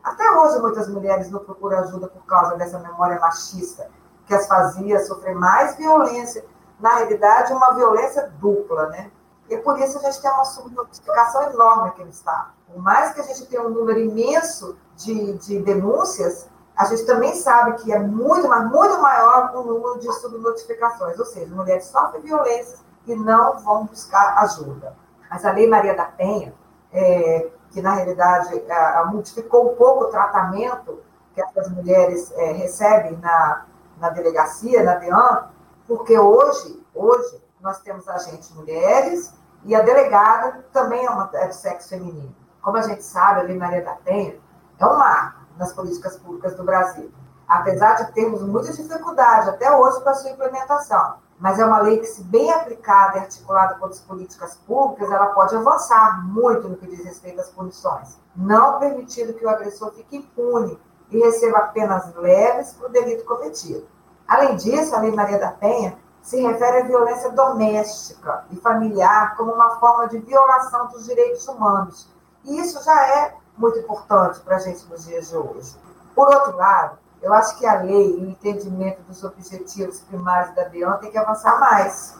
Até 0.02 0.30
hoje, 0.30 0.60
muitas 0.60 0.88
mulheres 0.88 1.30
não 1.30 1.40
procuram 1.40 1.78
ajuda 1.78 2.08
por 2.08 2.24
causa 2.24 2.56
dessa 2.56 2.78
memória 2.78 3.18
machista, 3.20 3.88
que 4.26 4.34
as 4.34 4.46
fazia 4.46 5.04
sofrer 5.04 5.34
mais 5.34 5.76
violência. 5.76 6.44
Na 6.78 6.96
realidade, 6.96 7.52
uma 7.52 7.72
violência 7.74 8.32
dupla, 8.40 8.88
né? 8.88 9.10
E 9.48 9.56
por 9.58 9.78
isso 9.78 9.98
a 9.98 10.02
gente 10.02 10.20
tem 10.20 10.30
uma 10.30 10.44
subnotificação 10.44 11.42
enorme 11.50 11.88
aqui 11.88 12.02
no 12.02 12.10
Estado. 12.10 12.50
Por 12.66 12.80
mais 12.80 13.12
que 13.12 13.20
a 13.20 13.24
gente 13.24 13.46
tenha 13.46 13.62
um 13.62 13.68
número 13.68 13.98
imenso 13.98 14.76
de, 14.96 15.34
de 15.38 15.60
denúncias, 15.60 16.48
a 16.76 16.86
gente 16.86 17.04
também 17.04 17.34
sabe 17.34 17.74
que 17.82 17.92
é 17.92 17.98
muito, 17.98 18.48
mas 18.48 18.68
muito 18.70 19.00
maior 19.00 19.52
o 19.54 19.62
número 19.62 19.98
de 19.98 20.10
subnotificações, 20.14 21.18
ou 21.18 21.26
seja, 21.26 21.54
mulheres 21.54 21.84
sofrem 21.86 22.22
violências 22.22 22.82
e 23.06 23.14
não 23.14 23.58
vão 23.58 23.86
buscar 23.86 24.38
ajuda. 24.38 24.96
Mas 25.30 25.44
a 25.44 25.52
Lei 25.52 25.68
Maria 25.68 25.94
da 25.96 26.04
Penha, 26.04 26.54
é, 26.92 27.48
que 27.70 27.80
na 27.80 27.94
realidade 27.94 28.62
modificou 29.10 29.72
um 29.72 29.76
pouco 29.76 30.04
o 30.04 30.10
tratamento 30.10 31.00
que 31.34 31.40
essas 31.40 31.70
mulheres 31.70 32.30
é, 32.32 32.52
recebem 32.52 33.16
na, 33.16 33.64
na 33.98 34.10
delegacia, 34.10 34.82
na 34.82 34.96
DEAN, 34.96 35.48
porque 35.86 36.18
hoje, 36.18 36.84
hoje 36.94 37.42
nós 37.60 37.80
temos 37.80 38.06
agentes 38.08 38.54
mulheres 38.54 39.32
e 39.64 39.74
a 39.74 39.80
delegada 39.80 40.64
também 40.72 41.06
é, 41.06 41.10
uma, 41.10 41.30
é 41.32 41.48
do 41.48 41.54
sexo 41.54 41.88
feminino. 41.88 42.34
Como 42.60 42.76
a 42.76 42.82
gente 42.82 43.02
sabe, 43.02 43.40
a 43.40 43.44
Lei 43.44 43.56
Maria 43.56 43.82
da 43.82 43.94
Penha 43.94 44.38
é 44.78 44.86
um 44.86 44.98
marco 44.98 45.40
nas 45.56 45.72
políticas 45.72 46.18
públicas 46.18 46.54
do 46.54 46.64
Brasil. 46.64 47.10
Apesar 47.48 47.94
de 47.94 48.12
termos 48.12 48.42
muita 48.42 48.72
dificuldade 48.72 49.48
até 49.48 49.74
hoje 49.74 50.00
para 50.02 50.14
sua 50.14 50.30
implementação 50.30 51.16
mas 51.42 51.58
é 51.58 51.64
uma 51.64 51.80
lei 51.80 51.98
que, 51.98 52.06
se 52.06 52.22
bem 52.22 52.52
aplicada 52.52 53.18
e 53.18 53.20
articulada 53.22 53.74
com 53.74 53.86
as 53.86 53.98
políticas 53.98 54.54
públicas, 54.64 55.10
ela 55.10 55.26
pode 55.26 55.56
avançar 55.56 56.24
muito 56.24 56.68
no 56.68 56.76
que 56.76 56.86
diz 56.86 57.04
respeito 57.04 57.40
às 57.40 57.48
punições, 57.48 58.16
não 58.36 58.78
permitindo 58.78 59.34
que 59.34 59.44
o 59.44 59.48
agressor 59.48 59.90
fique 59.92 60.18
impune 60.18 60.78
e 61.10 61.18
receba 61.18 61.62
penas 61.62 62.14
leves 62.14 62.74
por 62.74 62.90
delito 62.90 63.24
cometido. 63.24 63.84
Além 64.28 64.54
disso, 64.54 64.94
a 64.94 65.00
Lei 65.00 65.10
Maria 65.10 65.40
da 65.40 65.50
Penha 65.50 65.98
se 66.22 66.40
refere 66.40 66.82
à 66.82 66.84
violência 66.84 67.32
doméstica 67.32 68.44
e 68.52 68.56
familiar 68.58 69.34
como 69.36 69.52
uma 69.52 69.80
forma 69.80 70.06
de 70.06 70.20
violação 70.20 70.86
dos 70.92 71.06
direitos 71.06 71.48
humanos. 71.48 72.08
E 72.44 72.60
isso 72.60 72.80
já 72.84 73.04
é 73.18 73.34
muito 73.58 73.80
importante 73.80 74.38
para 74.42 74.54
a 74.54 74.60
gente 74.60 74.86
nos 74.86 75.04
dias 75.06 75.30
de 75.30 75.36
hoje. 75.36 75.76
Por 76.14 76.28
outro 76.28 76.56
lado, 76.56 76.98
eu 77.22 77.32
acho 77.32 77.56
que 77.58 77.66
a 77.66 77.80
lei 77.80 78.18
e 78.18 78.24
o 78.24 78.30
entendimento 78.30 79.00
dos 79.02 79.22
objetivos 79.22 80.00
primários 80.00 80.54
da 80.56 80.68
BION 80.68 80.98
tem 80.98 81.10
que 81.10 81.18
avançar 81.18 81.58
mais, 81.60 82.16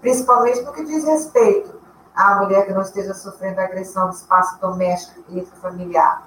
principalmente 0.00 0.62
no 0.62 0.72
que 0.72 0.84
diz 0.84 1.04
respeito 1.04 1.78
à 2.14 2.36
mulher 2.36 2.64
que 2.64 2.72
não 2.72 2.80
esteja 2.80 3.12
sofrendo 3.12 3.60
agressão 3.60 4.06
no 4.06 4.12
espaço 4.12 4.58
doméstico 4.58 5.22
e 5.28 5.44
familiar. 5.60 6.26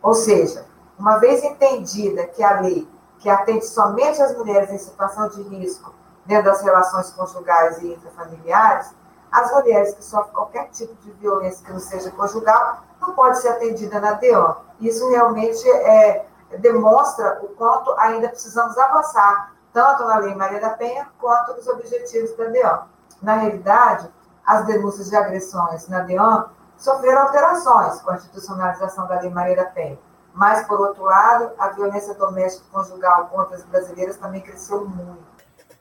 Ou 0.00 0.14
seja, 0.14 0.64
uma 0.96 1.18
vez 1.18 1.42
entendida 1.42 2.26
que 2.28 2.42
a 2.42 2.60
lei 2.60 2.88
que 3.18 3.28
atende 3.28 3.66
somente 3.66 4.22
as 4.22 4.36
mulheres 4.36 4.70
em 4.70 4.78
situação 4.78 5.28
de 5.28 5.42
risco 5.42 5.92
dentro 6.26 6.44
das 6.44 6.62
relações 6.62 7.10
conjugais 7.10 7.78
e 7.82 7.92
intrafamiliares, 7.92 8.94
as 9.32 9.50
mulheres 9.50 9.94
que 9.94 10.04
sofrem 10.04 10.32
qualquer 10.32 10.68
tipo 10.68 10.94
de 11.02 11.10
violência 11.12 11.64
que 11.64 11.72
não 11.72 11.80
seja 11.80 12.10
conjugal 12.12 12.84
não 13.00 13.14
pode 13.14 13.38
ser 13.40 13.48
atendida 13.48 13.98
na 13.98 14.12
DEAN. 14.12 14.54
Isso 14.80 15.08
realmente 15.10 15.68
é, 15.68 16.26
demonstra 16.58 17.40
o 17.42 17.48
quanto 17.48 17.92
ainda 17.98 18.28
precisamos 18.28 18.76
avançar, 18.78 19.54
tanto 19.72 20.04
na 20.04 20.18
Lei 20.18 20.34
Maria 20.34 20.60
da 20.60 20.70
Penha 20.70 21.08
quanto 21.18 21.54
nos 21.54 21.66
objetivos 21.66 22.36
da 22.36 22.44
DEAN. 22.46 22.82
Na 23.20 23.36
realidade, 23.36 24.08
as 24.46 24.66
denúncias 24.66 25.10
de 25.10 25.16
agressões 25.16 25.88
na 25.88 26.00
DEAN 26.00 26.46
sofreram 26.76 27.22
alterações 27.22 28.00
com 28.00 28.10
a 28.10 28.16
institucionalização 28.16 29.06
da 29.06 29.20
Lei 29.20 29.30
Maria 29.30 29.56
da 29.56 29.64
Penha. 29.64 29.98
Mas, 30.32 30.66
por 30.66 30.80
outro 30.80 31.04
lado, 31.04 31.52
a 31.58 31.68
violência 31.68 32.12
doméstica 32.14 32.66
conjugal 32.72 33.28
contra 33.28 33.56
as 33.56 33.64
brasileiras 33.64 34.16
também 34.16 34.40
cresceu 34.40 34.84
muito. 34.84 35.22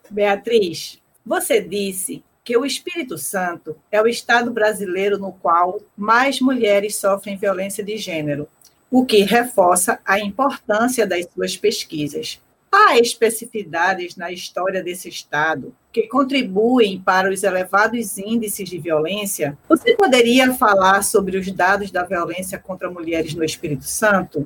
Beatriz, 0.09 1.01
você 1.25 1.59
disse 1.59 2.23
que 2.43 2.57
o 2.57 2.65
Espírito 2.65 3.17
Santo 3.17 3.75
é 3.91 4.01
o 4.01 4.07
estado 4.07 4.51
brasileiro 4.51 5.17
no 5.17 5.31
qual 5.31 5.79
mais 5.95 6.41
mulheres 6.41 6.97
sofrem 6.97 7.37
violência 7.37 7.83
de 7.83 7.97
gênero, 7.97 8.47
o 8.93 9.03
que 9.03 9.23
reforça 9.23 9.99
a 10.05 10.19
importância 10.19 11.07
das 11.07 11.25
suas 11.33 11.57
pesquisas. 11.57 12.39
Há 12.71 12.99
especificidades 12.99 14.15
na 14.15 14.31
história 14.31 14.83
desse 14.83 15.09
estado 15.09 15.73
que 15.91 16.07
contribuem 16.07 17.01
para 17.01 17.31
os 17.31 17.41
elevados 17.41 18.19
índices 18.19 18.69
de 18.69 18.77
violência? 18.77 19.57
Você 19.67 19.95
poderia 19.95 20.53
falar 20.53 21.03
sobre 21.03 21.39
os 21.39 21.51
dados 21.51 21.89
da 21.89 22.03
violência 22.03 22.59
contra 22.59 22.91
mulheres 22.91 23.33
no 23.33 23.43
Espírito 23.43 23.85
Santo? 23.85 24.45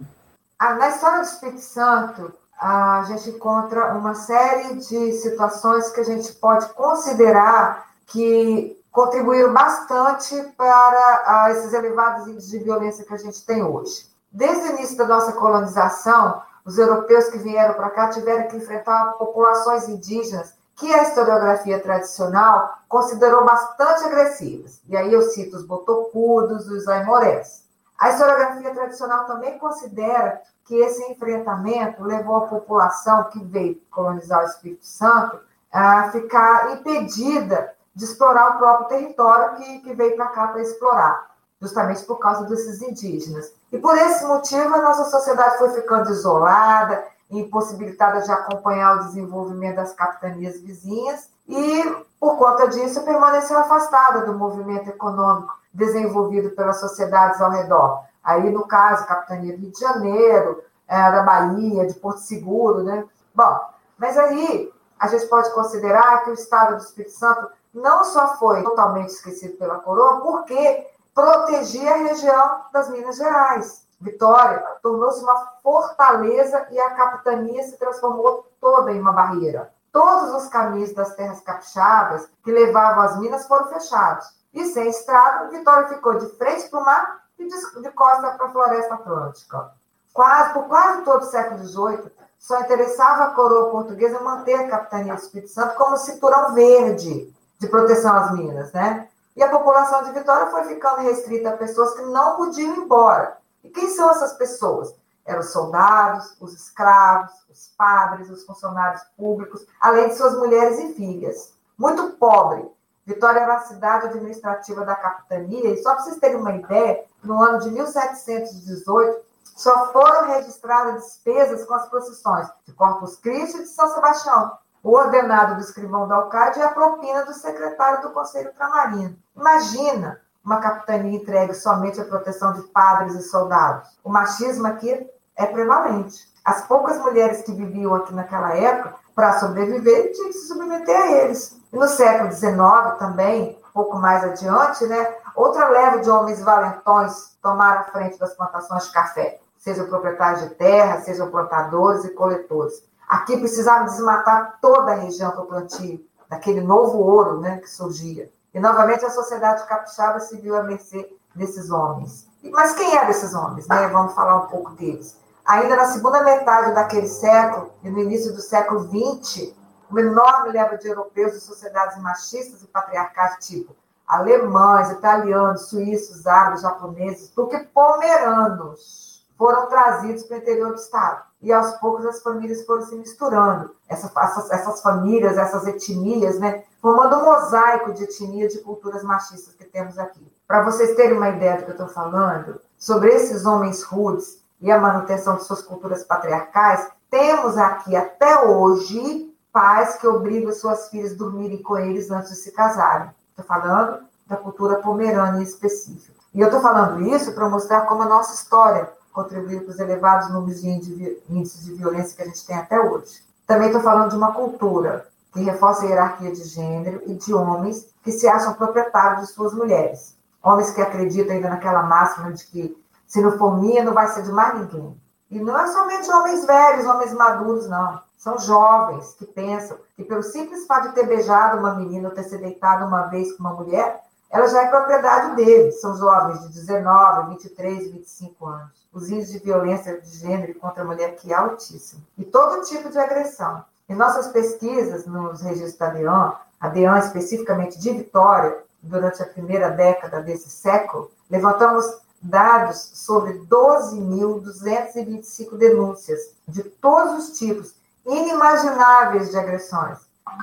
Ah, 0.57 0.75
na 0.75 0.91
história 0.91 1.19
do 1.19 1.25
Espírito 1.25 1.59
Santo, 1.59 2.33
a 2.57 3.03
gente 3.05 3.31
encontra 3.31 3.95
uma 3.95 4.15
série 4.15 4.75
de 4.75 5.11
situações 5.11 5.89
que 5.89 5.99
a 5.99 6.05
gente 6.05 6.31
pode 6.35 6.73
considerar 6.73 7.85
que 8.05 8.81
contribuíram 8.93 9.51
bastante 9.51 10.41
para 10.55 11.23
ah, 11.25 11.47
esses 11.51 11.73
elevados 11.73 12.29
índices 12.29 12.49
de 12.49 12.59
violência 12.59 13.03
que 13.03 13.13
a 13.13 13.17
gente 13.17 13.45
tem 13.45 13.61
hoje. 13.61 14.15
Desde 14.37 14.67
o 14.67 14.73
início 14.75 14.95
da 14.95 15.07
nossa 15.07 15.31
colonização, 15.31 16.43
os 16.63 16.77
europeus 16.77 17.27
que 17.27 17.39
vieram 17.39 17.73
para 17.73 17.89
cá 17.89 18.09
tiveram 18.09 18.47
que 18.47 18.57
enfrentar 18.57 19.13
populações 19.13 19.89
indígenas 19.89 20.53
que 20.75 20.93
a 20.93 21.01
historiografia 21.01 21.79
tradicional 21.79 22.77
considerou 22.87 23.43
bastante 23.43 24.03
agressivas. 24.03 24.79
E 24.87 24.95
aí 24.95 25.11
eu 25.11 25.23
cito 25.23 25.57
os 25.57 25.65
botocudos, 25.65 26.67
os 26.67 26.87
aimorés. 26.87 27.63
A 27.97 28.11
historiografia 28.11 28.75
tradicional 28.75 29.25
também 29.25 29.57
considera 29.57 30.39
que 30.65 30.75
esse 30.75 31.01
enfrentamento 31.11 32.03
levou 32.03 32.35
a 32.37 32.47
população 32.47 33.23
que 33.31 33.43
veio 33.43 33.81
colonizar 33.89 34.43
o 34.43 34.45
Espírito 34.45 34.85
Santo 34.85 35.39
a 35.73 36.11
ficar 36.11 36.73
impedida 36.73 37.73
de 37.95 38.05
explorar 38.05 38.51
o 38.51 38.57
próprio 38.59 38.87
território 38.87 39.55
que, 39.55 39.79
que 39.79 39.95
veio 39.95 40.15
para 40.15 40.27
cá 40.27 40.49
para 40.49 40.61
explorar, 40.61 41.36
justamente 41.61 42.03
por 42.03 42.17
causa 42.17 42.45
desses 42.45 42.81
indígenas. 42.81 43.51
E 43.71 43.77
por 43.77 43.97
esse 43.97 44.25
motivo 44.25 44.75
a 44.75 44.81
nossa 44.81 45.05
sociedade 45.05 45.57
foi 45.57 45.69
ficando 45.69 46.11
isolada, 46.11 47.03
impossibilitada 47.29 48.21
de 48.21 48.31
acompanhar 48.31 48.95
o 48.95 49.03
desenvolvimento 49.05 49.75
das 49.77 49.93
capitanias 49.93 50.59
vizinhas 50.61 51.29
e, 51.47 51.83
por 52.19 52.37
conta 52.37 52.67
disso, 52.67 53.03
permaneceu 53.03 53.57
afastada 53.57 54.25
do 54.25 54.33
movimento 54.33 54.89
econômico 54.89 55.53
desenvolvido 55.73 56.51
pelas 56.51 56.79
sociedades 56.79 57.41
ao 57.41 57.51
redor. 57.51 58.03
Aí, 58.23 58.49
no 58.49 58.67
caso, 58.67 59.07
Capitania 59.07 59.55
Rio 59.55 59.71
de 59.71 59.79
Janeiro, 59.79 60.63
é, 60.87 61.11
da 61.11 61.23
Bahia, 61.23 61.85
de 61.85 61.93
Porto 61.95 62.19
Seguro, 62.19 62.83
né? 62.83 63.05
Bom, 63.33 63.59
mas 63.97 64.17
aí 64.17 64.71
a 64.99 65.07
gente 65.07 65.27
pode 65.27 65.51
considerar 65.53 66.23
que 66.23 66.31
o 66.31 66.33
Estado 66.33 66.75
do 66.75 66.81
Espírito 66.81 67.13
Santo 67.13 67.47
não 67.73 68.03
só 68.03 68.37
foi 68.37 68.63
totalmente 68.63 69.09
esquecido 69.09 69.57
pela 69.57 69.79
coroa, 69.79 70.21
porque 70.21 70.87
protegia 71.17 71.95
a 71.95 71.97
região 71.97 72.61
das 72.71 72.91
Minas 72.91 73.15
Gerais. 73.15 73.87
Vitória 73.99 74.59
tornou-se 74.83 75.23
uma 75.23 75.47
fortaleza 75.63 76.67
e 76.69 76.79
a 76.79 76.91
capitania 76.91 77.63
se 77.63 77.75
transformou 77.75 78.45
toda 78.61 78.91
em 78.91 79.01
uma 79.01 79.11
barreira. 79.11 79.73
Todos 79.91 80.31
os 80.35 80.47
caminhos 80.47 80.93
das 80.93 81.15
terras 81.15 81.39
capixabas 81.39 82.29
que 82.43 82.51
levavam 82.51 83.01
às 83.01 83.17
minas 83.17 83.47
foram 83.47 83.67
fechados. 83.67 84.27
E 84.53 84.63
sem 84.65 84.89
estrada, 84.89 85.49
Vitória 85.49 85.87
ficou 85.87 86.19
de 86.19 86.27
frente 86.37 86.69
para 86.69 86.79
o 86.79 86.85
mar 86.85 87.23
e 87.39 87.47
de, 87.47 87.81
de 87.81 87.91
costa 87.93 88.33
para 88.33 88.45
a 88.45 88.51
floresta 88.51 88.93
atlântica. 88.93 89.71
Quase, 90.13 90.53
por 90.53 90.67
quase 90.67 91.01
todo 91.01 91.23
o 91.23 91.25
século 91.25 91.65
XVIII, 91.65 92.11
só 92.37 92.61
interessava 92.61 93.23
a 93.23 93.29
coroa 93.31 93.71
portuguesa 93.71 94.19
manter 94.19 94.53
a 94.53 94.69
capitania 94.69 95.15
do 95.15 95.19
Espírito 95.19 95.49
Santo 95.49 95.75
como 95.77 95.97
cinturão 95.97 96.53
verde 96.53 97.33
de 97.57 97.67
proteção 97.67 98.15
às 98.15 98.31
minas, 98.33 98.71
né? 98.71 99.09
E 99.37 99.43
a 99.43 99.49
população 99.49 100.03
de 100.03 100.13
Vitória 100.13 100.47
foi 100.47 100.63
ficando 100.63 101.01
restrita 101.01 101.49
a 101.49 101.57
pessoas 101.57 101.93
que 101.93 102.01
não 102.01 102.35
podiam 102.37 102.73
ir 102.73 102.79
embora. 102.79 103.37
E 103.63 103.69
quem 103.69 103.87
são 103.87 104.09
essas 104.09 104.33
pessoas? 104.33 104.95
Eram 105.23 105.41
os 105.41 105.51
soldados, 105.51 106.35
os 106.41 106.53
escravos, 106.53 107.31
os 107.47 107.67
padres, 107.77 108.31
os 108.31 108.43
funcionários 108.43 109.03
públicos, 109.15 109.63
além 109.79 110.07
de 110.07 110.15
suas 110.15 110.35
mulheres 110.35 110.79
e 110.79 110.93
filhas. 110.95 111.53
Muito 111.77 112.13
pobre. 112.13 112.67
Vitória 113.05 113.41
era 113.41 113.57
a 113.57 113.61
cidade 113.61 114.07
administrativa 114.07 114.83
da 114.83 114.95
capitania, 114.95 115.69
e 115.69 115.83
só 115.83 115.93
para 115.93 116.03
vocês 116.03 116.17
terem 116.17 116.37
uma 116.37 116.55
ideia, 116.55 117.05
no 117.23 117.39
ano 117.39 117.59
de 117.59 117.69
1718, 117.69 119.21
só 119.55 119.91
foram 119.91 120.29
registradas 120.29 121.03
despesas 121.03 121.63
com 121.63 121.75
as 121.75 121.87
procissões 121.87 122.47
de 122.65 122.73
Corpus 122.73 123.17
Christi 123.17 123.57
e 123.57 123.63
de 123.63 123.69
São 123.69 123.87
Sebastião, 123.89 124.57
o 124.87 124.95
ordenado 124.95 125.55
do 125.55 125.59
escrivão 125.59 126.07
do 126.07 126.13
alcade 126.13 126.59
e 126.59 126.63
a 126.63 126.69
propina 126.69 127.25
do 127.25 127.33
secretário 127.33 128.03
do 128.03 128.11
Conselho 128.11 128.53
Tramarino. 128.53 129.17
Imagina 129.35 130.21
uma 130.45 130.61
capitania 130.61 131.17
entregue 131.17 131.53
somente 131.53 131.99
à 131.99 132.05
proteção 132.05 132.53
de 132.53 132.61
padres 132.69 133.13
e 133.15 133.23
soldados. 133.23 133.89
O 134.01 134.09
machismo 134.09 134.65
aqui 134.65 135.05
é 135.35 135.45
prevalente. 135.45 136.25
As 136.45 136.65
poucas 136.67 136.97
mulheres 136.99 137.41
que 137.41 137.51
viviam 137.51 137.93
aqui 137.95 138.13
naquela 138.13 138.55
época, 138.55 138.95
para 139.13 139.37
sobreviver, 139.39 140.13
tinham 140.13 140.29
que 140.29 140.37
se 140.37 140.47
submeter 140.47 140.95
a 140.95 141.11
eles. 141.11 141.59
E 141.73 141.75
no 141.75 141.87
século 141.89 142.31
XIX 142.31 142.97
também, 142.97 143.59
um 143.67 143.73
pouco 143.73 143.97
mais 143.97 144.23
adiante, 144.23 144.85
né, 144.85 145.15
outra 145.35 145.67
leva 145.67 145.99
de 145.99 146.09
homens 146.09 146.41
valentões 146.41 147.37
tomaram 147.41 147.81
a 147.81 147.91
frente 147.91 148.17
das 148.17 148.33
plantações 148.35 148.85
de 148.85 148.93
café, 148.93 149.37
sejam 149.57 149.85
proprietários 149.87 150.43
de 150.43 150.55
terra, 150.55 151.01
sejam 151.01 151.29
plantadores 151.29 152.05
e 152.05 152.11
coletores. 152.11 152.87
Aqui 153.07 153.37
precisava 153.37 153.85
desmatar 153.85 154.57
toda 154.61 154.91
a 154.91 154.95
região 154.95 155.31
para 155.31 155.41
o 155.41 155.45
plantio 155.45 156.05
daquele 156.29 156.59
novo 156.59 156.97
ouro 156.97 157.39
né, 157.39 157.57
que 157.59 157.69
surgia. 157.69 158.29
E 158.53 158.59
novamente 158.59 159.05
a 159.05 159.09
sociedade 159.09 159.65
capixaba 159.65 160.19
se 160.19 160.35
viu 160.37 160.57
à 160.57 160.63
mercê 160.63 161.09
desses 161.33 161.71
homens. 161.71 162.27
Mas 162.43 162.73
quem 162.73 162.97
eram 162.97 163.09
esses 163.09 163.33
homens? 163.33 163.65
Né? 163.67 163.87
Vamos 163.87 164.13
falar 164.13 164.43
um 164.43 164.47
pouco 164.47 164.71
deles. 164.71 165.17
Ainda 165.45 165.77
na 165.77 165.85
segunda 165.85 166.21
metade 166.21 166.75
daquele 166.75 167.07
século, 167.07 167.71
e 167.81 167.89
no 167.89 167.99
início 167.99 168.33
do 168.33 168.41
século 168.41 168.81
XX, 168.81 169.53
uma 169.89 170.01
enorme 170.01 170.51
leva 170.51 170.77
de 170.77 170.89
europeus 170.89 171.31
de 171.31 171.39
sociedades 171.39 171.97
machistas 172.01 172.61
e 172.61 172.67
patriarcais, 172.67 173.45
tipo 173.45 173.73
alemães, 174.05 174.89
italianos, 174.91 175.67
suíços, 175.67 176.25
árabes, 176.25 176.61
japoneses, 176.61 177.29
do 177.31 177.45
que 177.47 177.59
pomeranos, 177.59 179.25
foram 179.37 179.67
trazidos 179.67 180.23
para 180.23 180.37
o 180.37 180.39
interior 180.39 180.69
do 180.69 180.79
estado 180.79 181.26
e 181.41 181.53
aos 181.53 181.71
poucos 181.77 182.05
as 182.05 182.21
famílias 182.21 182.65
foram 182.65 182.83
se 182.83 182.95
misturando. 182.95 183.71
Essa, 183.87 184.11
essas, 184.17 184.51
essas 184.51 184.81
famílias, 184.81 185.37
essas 185.37 185.67
etnias, 185.67 186.39
né? 186.39 186.63
Formando 186.81 187.17
um 187.17 187.25
mosaico 187.25 187.93
de 187.93 188.03
etnias, 188.03 188.53
de 188.53 188.59
culturas 188.59 189.03
machistas 189.03 189.53
que 189.53 189.65
temos 189.65 189.97
aqui. 189.97 190.25
Para 190.47 190.63
vocês 190.63 190.95
terem 190.95 191.17
uma 191.17 191.29
ideia 191.29 191.57
do 191.57 191.63
que 191.63 191.71
eu 191.71 191.75
estou 191.75 191.87
falando, 191.89 192.59
sobre 192.77 193.09
esses 193.09 193.45
homens 193.45 193.83
rudes 193.83 194.41
e 194.61 194.71
a 194.71 194.79
manutenção 194.79 195.35
de 195.35 195.43
suas 195.43 195.61
culturas 195.61 196.03
patriarcais, 196.03 196.87
temos 197.09 197.57
aqui 197.57 197.95
até 197.95 198.43
hoje 198.43 199.33
pais 199.51 199.95
que 199.95 200.07
obrigam 200.07 200.53
suas 200.53 200.89
filhas 200.89 201.13
a 201.13 201.15
dormirem 201.15 201.61
com 201.61 201.77
eles 201.77 202.11
antes 202.11 202.29
de 202.29 202.35
se 202.35 202.51
casarem. 202.51 203.09
Estou 203.29 203.45
falando 203.45 204.05
da 204.25 204.35
cultura 204.35 204.77
pomerana 204.77 205.39
em 205.39 205.43
específico. 205.43 206.17
E 206.33 206.41
eu 206.41 206.47
estou 206.47 206.61
falando 206.61 207.01
isso 207.01 207.33
para 207.33 207.49
mostrar 207.49 207.81
como 207.81 208.03
a 208.03 208.07
nossa 208.07 208.33
história 208.33 208.91
contribuir 209.17 209.63
para 209.63 209.71
os 209.71 209.79
elevados 209.79 210.29
números 210.29 210.61
de 210.61 210.69
índices 210.69 211.65
de 211.65 211.73
violência 211.73 212.15
que 212.15 212.21
a 212.21 212.25
gente 212.25 212.45
tem 212.45 212.55
até 212.55 212.79
hoje. 212.79 213.23
Também 213.47 213.67
estou 213.67 213.81
falando 213.81 214.11
de 214.11 214.15
uma 214.15 214.31
cultura 214.31 215.07
que 215.33 215.41
reforça 215.41 215.83
a 215.83 215.87
hierarquia 215.87 216.31
de 216.31 216.43
gênero 216.43 217.01
e 217.07 217.15
de 217.15 217.33
homens 217.33 217.87
que 218.03 218.11
se 218.11 218.27
acham 218.27 218.53
proprietários 218.53 219.27
de 219.27 219.33
suas 219.33 219.55
mulheres. 219.55 220.15
Homens 220.43 220.69
que 220.69 220.81
acreditam 220.81 221.35
ainda 221.35 221.49
naquela 221.49 221.81
máxima 221.81 222.31
de 222.31 222.45
que 222.45 222.77
se 223.07 223.19
não 223.19 223.35
for 223.39 223.57
minha, 223.59 223.83
não 223.83 223.93
vai 223.93 224.07
ser 224.07 224.21
de 224.21 224.31
mais 224.31 224.59
ninguém. 224.59 224.95
E 225.31 225.39
não 225.39 225.57
é 225.57 225.65
somente 225.65 226.11
homens 226.11 226.45
velhos, 226.45 226.85
homens 226.85 227.13
maduros, 227.13 227.67
não. 227.67 227.99
São 228.19 228.37
jovens 228.37 229.15
que 229.15 229.25
pensam 229.25 229.77
que 229.95 230.03
pelo 230.03 230.21
simples 230.21 230.67
fato 230.67 230.89
de 230.89 230.95
ter 230.95 231.07
beijado 231.07 231.57
uma 231.57 231.73
menina 231.73 232.09
ou 232.09 232.13
ter 232.13 232.23
se 232.23 232.37
deitado 232.37 232.85
uma 232.85 233.03
vez 233.07 233.31
com 233.31 233.39
uma 233.39 233.53
mulher, 233.53 234.03
ela 234.29 234.47
já 234.47 234.63
é 234.63 234.67
propriedade 234.67 235.35
deles. 235.35 235.81
São 235.81 235.95
jovens 235.95 236.41
de 236.41 236.53
19, 236.53 237.29
23, 237.29 237.91
25 237.91 238.45
anos 238.45 238.87
os 238.97 239.09
índices 239.09 239.33
de 239.33 239.39
violência 239.39 239.99
de 240.01 240.09
gênero 240.17 240.55
contra 240.55 240.83
a 240.83 240.85
mulher 240.85 241.11
aqui 241.11 241.31
é 241.31 241.35
altíssimo. 241.35 242.01
E 242.17 242.25
todo 242.25 242.63
tipo 242.63 242.89
de 242.89 242.97
agressão. 242.97 243.63
Em 243.87 243.95
nossas 243.95 244.27
pesquisas 244.29 245.05
nos 245.05 245.41
registros 245.41 245.77
da 245.77 245.89
DEAN, 245.89 246.33
a 246.59 246.73
especificamente 246.99 247.77
de 247.79 247.91
Vitória, 247.91 248.57
durante 248.81 249.21
a 249.21 249.27
primeira 249.27 249.69
década 249.69 250.19
desse 250.21 250.49
século, 250.49 251.11
levantamos 251.29 251.85
dados 252.21 252.91
sobre 252.95 253.33
12.225 253.45 255.55
denúncias 255.57 256.19
de 256.47 256.63
todos 256.63 257.29
os 257.29 257.37
tipos, 257.37 257.75
inimagináveis 258.05 259.29
de 259.29 259.37
agressões. 259.37 259.99